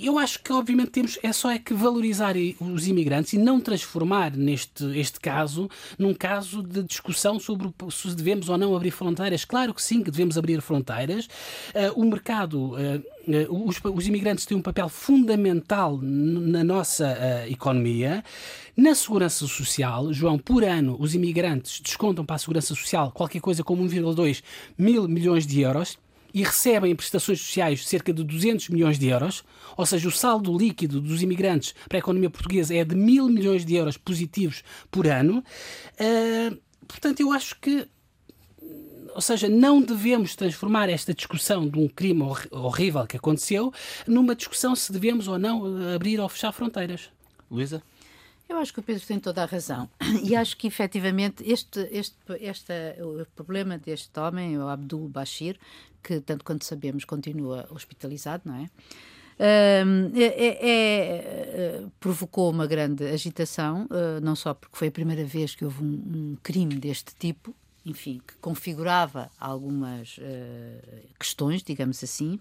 [0.00, 4.36] eu acho que obviamente temos é só é que valorizar os imigrantes e não transformar
[4.36, 9.44] neste este caso num caso de discussão sobre se devemos ou não abrir fronteiras.
[9.44, 11.26] Claro que sim, que devemos abrir fronteiras.
[11.26, 13.04] Uh, o mercado, uh,
[13.50, 17.16] os, os, imigrantes têm um papel fundamental na nossa
[17.48, 18.24] economia.
[18.76, 23.62] Na segurança social, João, por ano os imigrantes descontam para a segurança social qualquer coisa
[23.62, 24.42] como 1,2
[24.78, 25.98] mil milhões de euros
[26.32, 29.42] e recebem em prestações sociais cerca de 200 milhões de euros,
[29.76, 33.64] ou seja, o saldo líquido dos imigrantes para a economia portuguesa é de mil milhões
[33.64, 35.42] de euros positivos por ano.
[35.94, 37.86] Uh, portanto, eu acho que
[39.18, 43.74] ou seja, não devemos transformar esta discussão de um crime horrível que aconteceu
[44.06, 47.10] numa discussão se devemos ou não abrir ou fechar fronteiras.
[47.50, 47.82] Luísa?
[48.48, 49.90] Eu acho que o Pedro tem toda a razão.
[50.22, 55.58] E acho que, efetivamente, este, este, este, o problema deste homem, o Abdul Bashir,
[56.00, 58.70] que, tanto quanto sabemos, continua hospitalizado, não é?
[59.36, 59.82] É,
[60.14, 65.64] é, é, provocou uma grande agitação, uh, não só porque foi a primeira vez que
[65.64, 67.52] houve um, um crime deste tipo,
[67.88, 72.38] enfim, que configurava algumas uh, questões, digamos assim,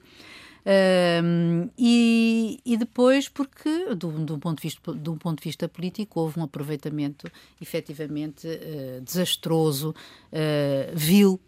[0.67, 6.19] um, e, e, depois, porque, do, do, ponto de vista, do ponto de vista político,
[6.19, 7.31] houve um aproveitamento
[7.61, 11.39] efetivamente uh, desastroso, uh, vil,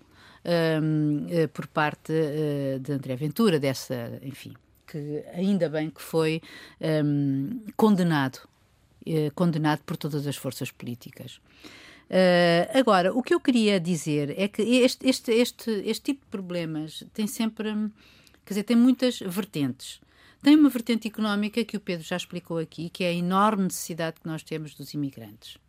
[0.46, 2.14] uh, por parte
[2.80, 4.54] de André Ventura, dessa, enfim,
[4.88, 6.42] que ainda bem que foi
[7.04, 8.40] um, condenado,
[9.36, 11.42] condenado por todas as forças políticas.
[12.10, 16.32] Uh, agora, o que eu queria dizer é que este, este, este, este tipo de
[16.32, 17.72] problemas tem sempre
[18.50, 20.02] Quer dizer, tem muitas vertentes.
[20.42, 24.20] Tem uma vertente económica que o Pedro já explicou aqui, que é a enorme necessidade
[24.20, 25.60] que nós temos dos imigrantes.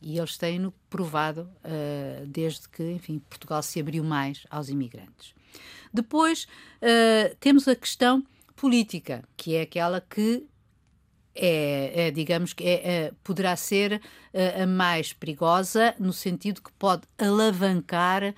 [0.00, 5.34] E eles têm-no provado uh, desde que, enfim, Portugal se abriu mais aos imigrantes.
[5.92, 6.44] Depois
[6.80, 10.46] uh, temos a questão política, que é aquela que
[11.40, 14.02] é, é, digamos que é, é, poderá ser
[14.34, 18.34] a, a mais perigosa no sentido que pode alavancar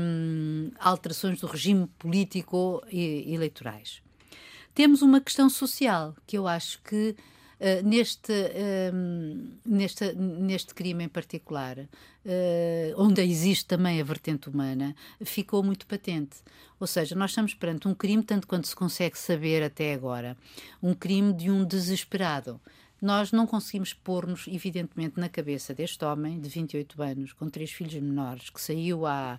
[0.00, 4.02] um, alterações do regime político e eleitorais.
[4.74, 7.14] Temos uma questão social que eu acho que
[7.62, 11.88] Uh, neste, uh, neste, neste crime em particular, uh,
[12.96, 16.38] onde existe também a vertente humana, ficou muito patente.
[16.80, 20.36] Ou seja, nós estamos perante um crime, tanto quanto se consegue saber até agora,
[20.82, 22.60] um crime de um desesperado.
[23.00, 27.94] Nós não conseguimos pôr-nos, evidentemente, na cabeça deste homem de 28 anos, com três filhos
[27.94, 29.38] menores, que saiu há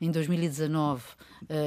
[0.00, 1.04] em 2019.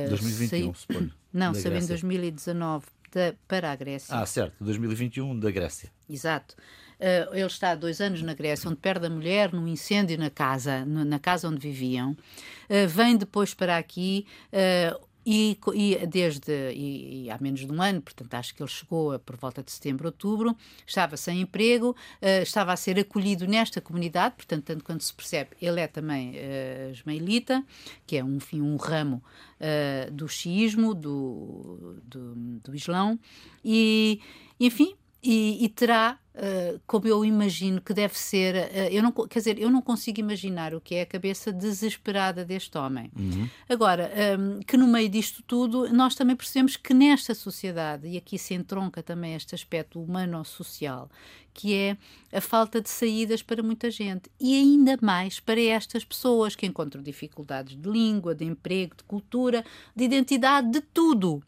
[0.10, 0.74] 2021, saiu...
[0.74, 1.14] suponho.
[1.32, 4.16] Não, saiu em 2019 da, para a Grécia.
[4.16, 5.92] Ah, certo, 2021 da Grécia.
[6.10, 6.56] Exato.
[7.00, 10.30] Uh, ele está há dois anos na Grécia, onde perde a mulher num incêndio na
[10.30, 12.12] casa, na casa onde viviam.
[12.12, 17.82] Uh, vem depois para aqui, uh, e, e, desde e, e, há menos de um
[17.82, 20.56] ano, portanto acho que ele chegou por volta de setembro, outubro,
[20.86, 25.52] estava sem emprego, uh, estava a ser acolhido nesta comunidade, portanto, tanto quanto se percebe,
[25.62, 27.64] ele é também uh, ismaelita,
[28.06, 29.24] que é um, enfim, um ramo
[29.60, 33.20] uh, do xiismo, do, do, do Islão,
[33.64, 34.20] e
[34.60, 39.40] enfim, e, e terá, uh, como eu imagino que deve ser, uh, eu não, quer
[39.40, 43.12] dizer, eu não consigo imaginar o que é a cabeça desesperada deste homem.
[43.16, 43.48] Uhum.
[43.70, 48.38] Agora, um, que no meio disto tudo, nós também percebemos que nesta sociedade, e aqui
[48.38, 51.10] se entronca também este aspecto humano-social,
[51.54, 51.98] que é
[52.32, 57.04] a falta de saídas para muita gente e ainda mais para estas pessoas que encontram
[57.04, 59.64] dificuldades de língua, de emprego, de cultura,
[59.96, 61.44] de identidade, de tudo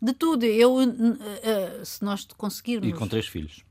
[0.00, 0.44] de tudo.
[0.44, 2.88] Eu, uh, uh, se nós conseguirmos.
[2.88, 3.64] E com três filhos.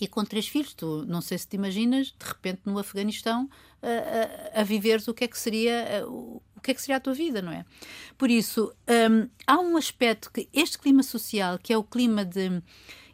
[0.00, 4.60] E com três filhos, tu não sei se te imaginas, de repente no Afeganistão, uh,
[4.60, 6.04] a viveres o que é que seria.
[6.06, 7.64] o que é que seria a tua vida, não é?
[8.16, 12.62] Por isso, um, há um aspecto que este clima social, que é o clima de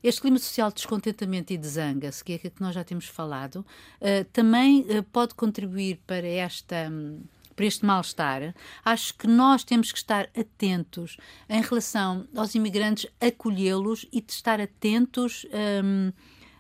[0.03, 3.57] este clima social de descontentamento e de zanga-se, que é que nós já temos falado,
[3.57, 6.89] uh, também uh, pode contribuir para esta.
[6.91, 7.23] Um,
[7.55, 11.17] para este mal-estar, acho que nós temos que estar atentos
[11.49, 15.47] em relação aos imigrantes, acolhê-los e de estar atentos
[15.85, 16.13] um,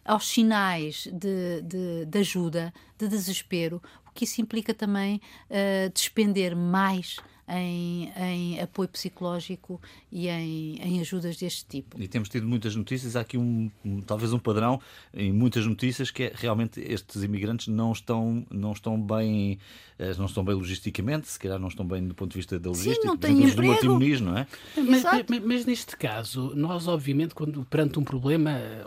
[0.04, 6.56] aos sinais de, de, de, ajuda, de desespero, o que isso implica também uh, despender
[6.56, 7.16] mais
[7.50, 9.80] em, em apoio psicológico
[10.10, 12.00] e em, em, ajudas deste tipo.
[12.00, 14.80] E temos tido muitas notícias, há aqui um, um, talvez um padrão
[15.12, 19.58] em muitas notícias que é realmente estes imigrantes não estão, não estão bem
[20.00, 22.70] eh, não estão bem logisticamente, se calhar não estão bem do ponto de vista da
[22.70, 23.92] logística, Sim, não têm emprego.
[23.92, 24.46] Muniz, não é?
[24.76, 28.84] Mas, mas, mas, neste caso, nós obviamente, quando perante um problema eh,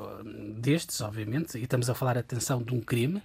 [0.57, 3.21] destes, obviamente, e estamos a falar, atenção, de um crime,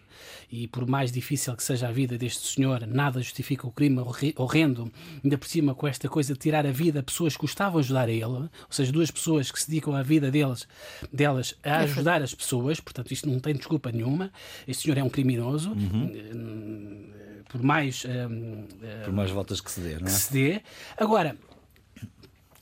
[0.50, 4.02] e por mais difícil que seja a vida deste senhor, nada justifica o crime
[4.36, 4.90] horrendo,
[5.22, 7.86] ainda por cima com esta coisa de tirar a vida a pessoas que gostavam de
[7.86, 10.66] ajudar a ele, ou seja, duas pessoas que se dedicam a vida deles,
[11.12, 14.32] delas a ajudar as pessoas, portanto isto não tem desculpa nenhuma,
[14.66, 17.18] este senhor é um criminoso, uhum
[17.48, 18.04] por mais.
[18.04, 18.66] Um,
[19.04, 20.04] por mais voltas que se dê, não é?
[20.04, 20.62] Que se dê.
[20.96, 21.34] Agora,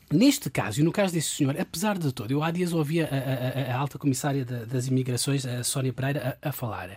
[0.09, 3.07] Neste caso, e no caso desse senhor, apesar de tudo, eu há dias ouvi a,
[3.07, 6.97] a, a alta comissária das imigrações, a Sónia Pereira, a, a falar.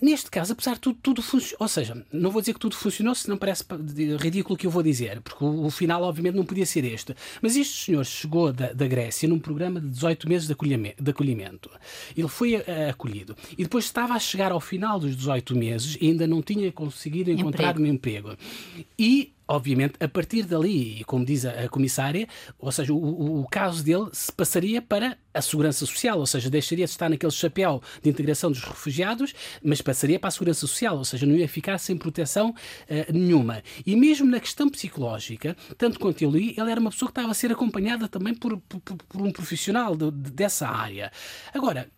[0.00, 1.58] Neste caso, apesar de tudo, tudo funcionou.
[1.60, 3.64] Ou seja, não vou dizer que tudo funcionou, se não parece
[4.18, 7.14] ridículo o que eu vou dizer, porque o, o, final, obviamente, não podia ser este.
[7.42, 11.02] Mas este senhor chegou da, da Grécia num programa de 18 meses de acolhimento.
[11.02, 11.70] De acolhimento.
[12.16, 13.36] Ele foi a, acolhido.
[13.52, 17.30] E depois estava a chegar ao final dos 18 meses e ainda não tinha conseguido
[17.30, 17.82] encontrar emprego.
[17.82, 18.36] um emprego.
[18.98, 22.28] E obviamente, a partir dali, como diz a, comissária,
[22.58, 26.84] ou seja, o, o, caso dele se passaria para a segurança social, ou seja, deixaria
[26.84, 31.04] de estar naquele chapéu de integração dos refugiados, mas passaria para a segurança social, ou
[31.04, 33.62] seja, não ia ficar sem proteção uh, nenhuma.
[33.84, 37.32] E mesmo na questão psicológica, tanto quanto eu li, ele era uma pessoa que estava
[37.32, 41.10] a ser acompanhada também por, por, por um profissional de, de, dessa área.
[41.52, 41.88] Agora,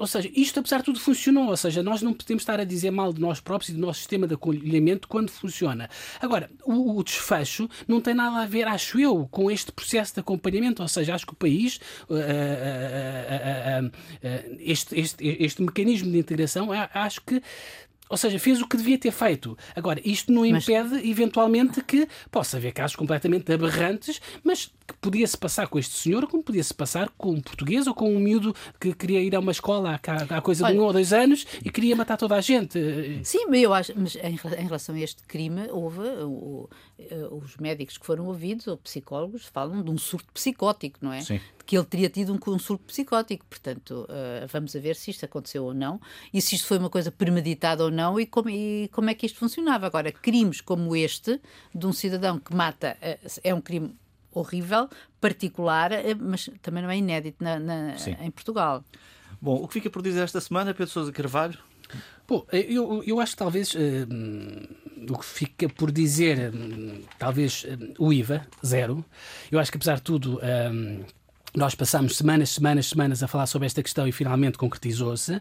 [0.00, 2.90] ou seja, isto apesar de tudo funcionou, ou seja, nós não podemos estar a dizer
[2.90, 5.90] mal de nós próprios e do nosso sistema de acolhimento quando funciona.
[6.18, 10.20] Agora, o, o desfecho não tem nada a ver, acho eu, com este processo de
[10.20, 11.78] acompanhamento, ou seja, acho que o país,
[12.08, 13.92] uh, uh, uh,
[14.58, 17.42] este, este, este mecanismo de integração, acho que
[18.10, 19.56] ou seja, fez o que devia ter feito.
[19.74, 21.04] Agora, isto não impede, mas...
[21.04, 26.42] eventualmente, que possa haver casos completamente aberrantes, mas que podia-se passar com este senhor, como
[26.42, 30.00] podia-se passar com um português ou com um miúdo que queria ir a uma escola
[30.04, 30.74] há, há coisa Olha...
[30.74, 32.78] de um ou dois anos e queria matar toda a gente.
[33.22, 36.68] Sim, mas eu acho, mas em, relação a este crime, houve o,
[37.30, 41.20] os médicos que foram ouvidos, ou psicólogos, falam de um surto psicótico, não é?
[41.20, 41.40] Sim.
[41.70, 43.46] Que ele teria tido um consulto psicótico.
[43.46, 46.00] Portanto, uh, vamos a ver se isto aconteceu ou não
[46.34, 49.24] e se isto foi uma coisa premeditada ou não e como, e como é que
[49.24, 49.86] isto funcionava.
[49.86, 51.40] Agora, crimes como este,
[51.72, 53.94] de um cidadão que mata, uh, é um crime
[54.32, 54.88] horrível,
[55.20, 58.84] particular, eh, mas também não é inédito na, na, em Portugal.
[59.40, 61.58] Bom, o que fica por dizer esta semana, Pedro Sousa Carvalho?
[62.28, 64.06] Bom, eu, eu acho que talvez uh,
[65.08, 69.04] o que fica por dizer, uh, talvez uh, o IVA, zero.
[69.50, 70.40] Eu acho que apesar de tudo.
[71.54, 75.34] Nós passamos semanas, semanas, semanas a falar sobre esta questão e finalmente concretizou-se.
[75.34, 75.40] Uh,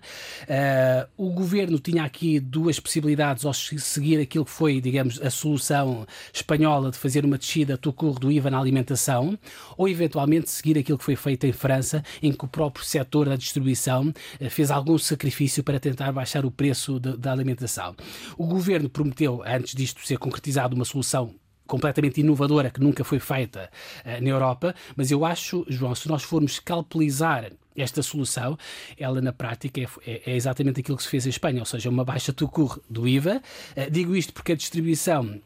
[1.16, 6.90] o governo tinha aqui duas possibilidades ao seguir aquilo que foi, digamos, a solução espanhola
[6.90, 9.38] de fazer uma descida tucur do IVA na alimentação,
[9.78, 13.36] ou eventualmente seguir aquilo que foi feito em França, em que o próprio setor da
[13.36, 17.96] distribuição uh, fez algum sacrifício para tentar baixar o preço de, da alimentação.
[18.36, 21.36] O governo prometeu, antes disto ser concretizado, uma solução
[21.70, 23.70] completamente inovadora que nunca foi feita
[24.04, 28.58] uh, na Europa, mas eu acho, João, se nós formos calculizar esta solução,
[28.98, 31.90] ela na prática é, é, é, exatamente aquilo que se fez em Espanha, ou seja,
[31.90, 33.42] uma baixa tucur do IVA.
[33.78, 35.40] Uh, digo isto porque a distribuição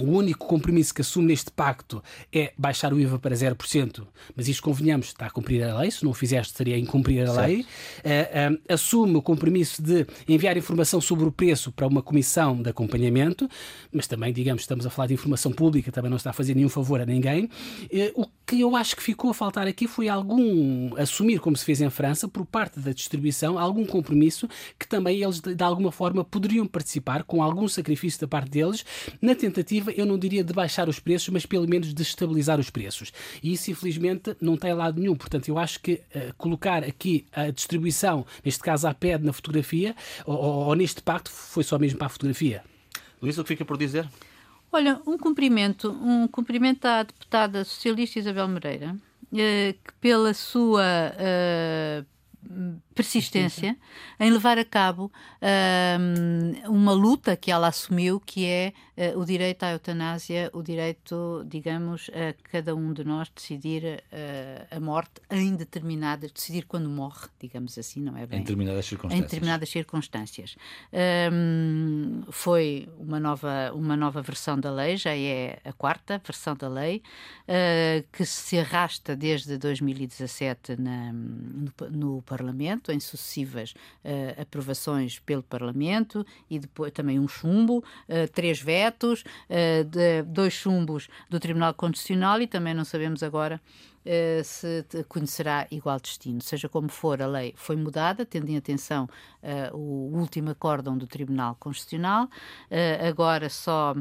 [0.00, 4.62] o único compromisso que assume neste pacto é baixar o IVA para 0%, mas isto
[4.62, 7.60] convenhamos, está a cumprir a lei, se não o fizeste seria incumprir a lei.
[7.60, 12.70] Uh, uh, assume o compromisso de enviar informação sobre o preço para uma comissão de
[12.70, 13.48] acompanhamento,
[13.92, 16.68] mas também, digamos, estamos a falar de informação pública, também não está a fazer nenhum
[16.68, 17.44] favor a ninguém.
[17.44, 21.64] Uh, o que eu acho que ficou a faltar aqui foi algum assumir, como se
[21.64, 24.48] fez em França, por parte da distribuição, algum compromisso
[24.78, 28.84] que também eles, de, de alguma forma, poderiam participar, com algum sacrifício da parte deles,
[29.20, 32.70] na tentativa, eu não diria de baixar os preços, mas pelo menos de estabilizar os
[32.70, 33.12] preços.
[33.42, 35.16] E isso, infelizmente, não tem lado nenhum.
[35.16, 39.94] Portanto, eu acho que uh, colocar aqui a distribuição, neste caso a PED, na fotografia,
[40.24, 42.62] ou, ou, ou neste pacto, foi só mesmo para a fotografia.
[43.20, 44.08] Luís, o que fica por dizer?
[44.72, 48.96] Olha, um cumprimento, um cumprimento à deputada socialista Isabel Moreira,
[49.36, 50.84] eh, que pela sua
[51.18, 52.04] eh,
[53.00, 53.76] persistência
[54.18, 59.62] em levar a cabo uh, uma luta que ela assumiu, que é uh, o direito
[59.62, 63.82] à eutanásia, o direito, digamos, a cada um de nós decidir
[64.12, 68.40] uh, a morte em determinadas, decidir quando morre, digamos assim, não é bem?
[68.40, 69.18] Em determinadas circunstâncias.
[69.18, 70.56] Em determinadas circunstâncias.
[71.32, 76.68] Um, foi uma nova, uma nova versão da lei, já é a quarta versão da
[76.68, 77.02] lei,
[78.12, 83.72] que se arrasta desde 2017 na, no, no Parlamento, em sucessivas
[84.04, 90.52] uh, aprovações pelo Parlamento e depois também um chumbo, uh, três vetos, uh, de, dois
[90.52, 93.60] chumbos do Tribunal Constitucional e também não sabemos agora
[94.00, 96.40] Uh, se conhecerá igual destino.
[96.40, 99.06] Seja como for, a lei foi mudada, tendo em atenção
[99.42, 102.24] uh, o último acórdão do Tribunal Constitucional.
[102.24, 103.94] Uh, agora só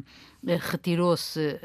[0.72, 1.60] retirou-se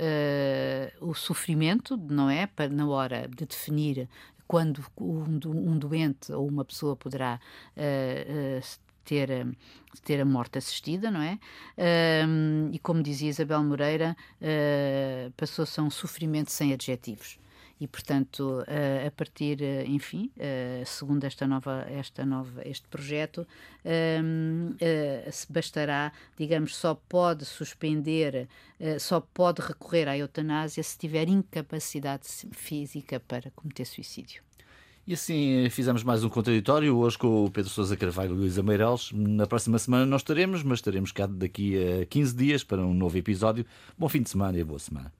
[1.00, 2.48] o sofrimento, não é?
[2.48, 4.08] Para, na hora de definir
[4.46, 7.40] quando um, doente ou uma pessoa poderá
[7.76, 9.46] uh, uh, ter,
[10.02, 11.38] ter a morte assistida, não é?
[11.78, 14.16] Uh, e como dizia Isabel Moreira,
[15.36, 17.38] passou-se a um sofrimento sem adjetivos
[17.84, 18.64] e portanto
[19.06, 20.30] a partir enfim
[20.86, 23.46] segundo esta nova esta nova este projeto
[25.50, 28.48] bastará digamos só pode suspender
[28.98, 34.42] só pode recorrer à eutanásia se tiver incapacidade física para cometer suicídio
[35.06, 39.12] e assim fizemos mais um contraditório, hoje com o Pedro Sousa Carvalho e Luísa Meireles.
[39.12, 43.18] Na próxima semana não estaremos, mas estaremos cá daqui a 15 dias para um novo
[43.18, 43.66] episódio.
[43.98, 45.12] Bom fim de semana e boa semana.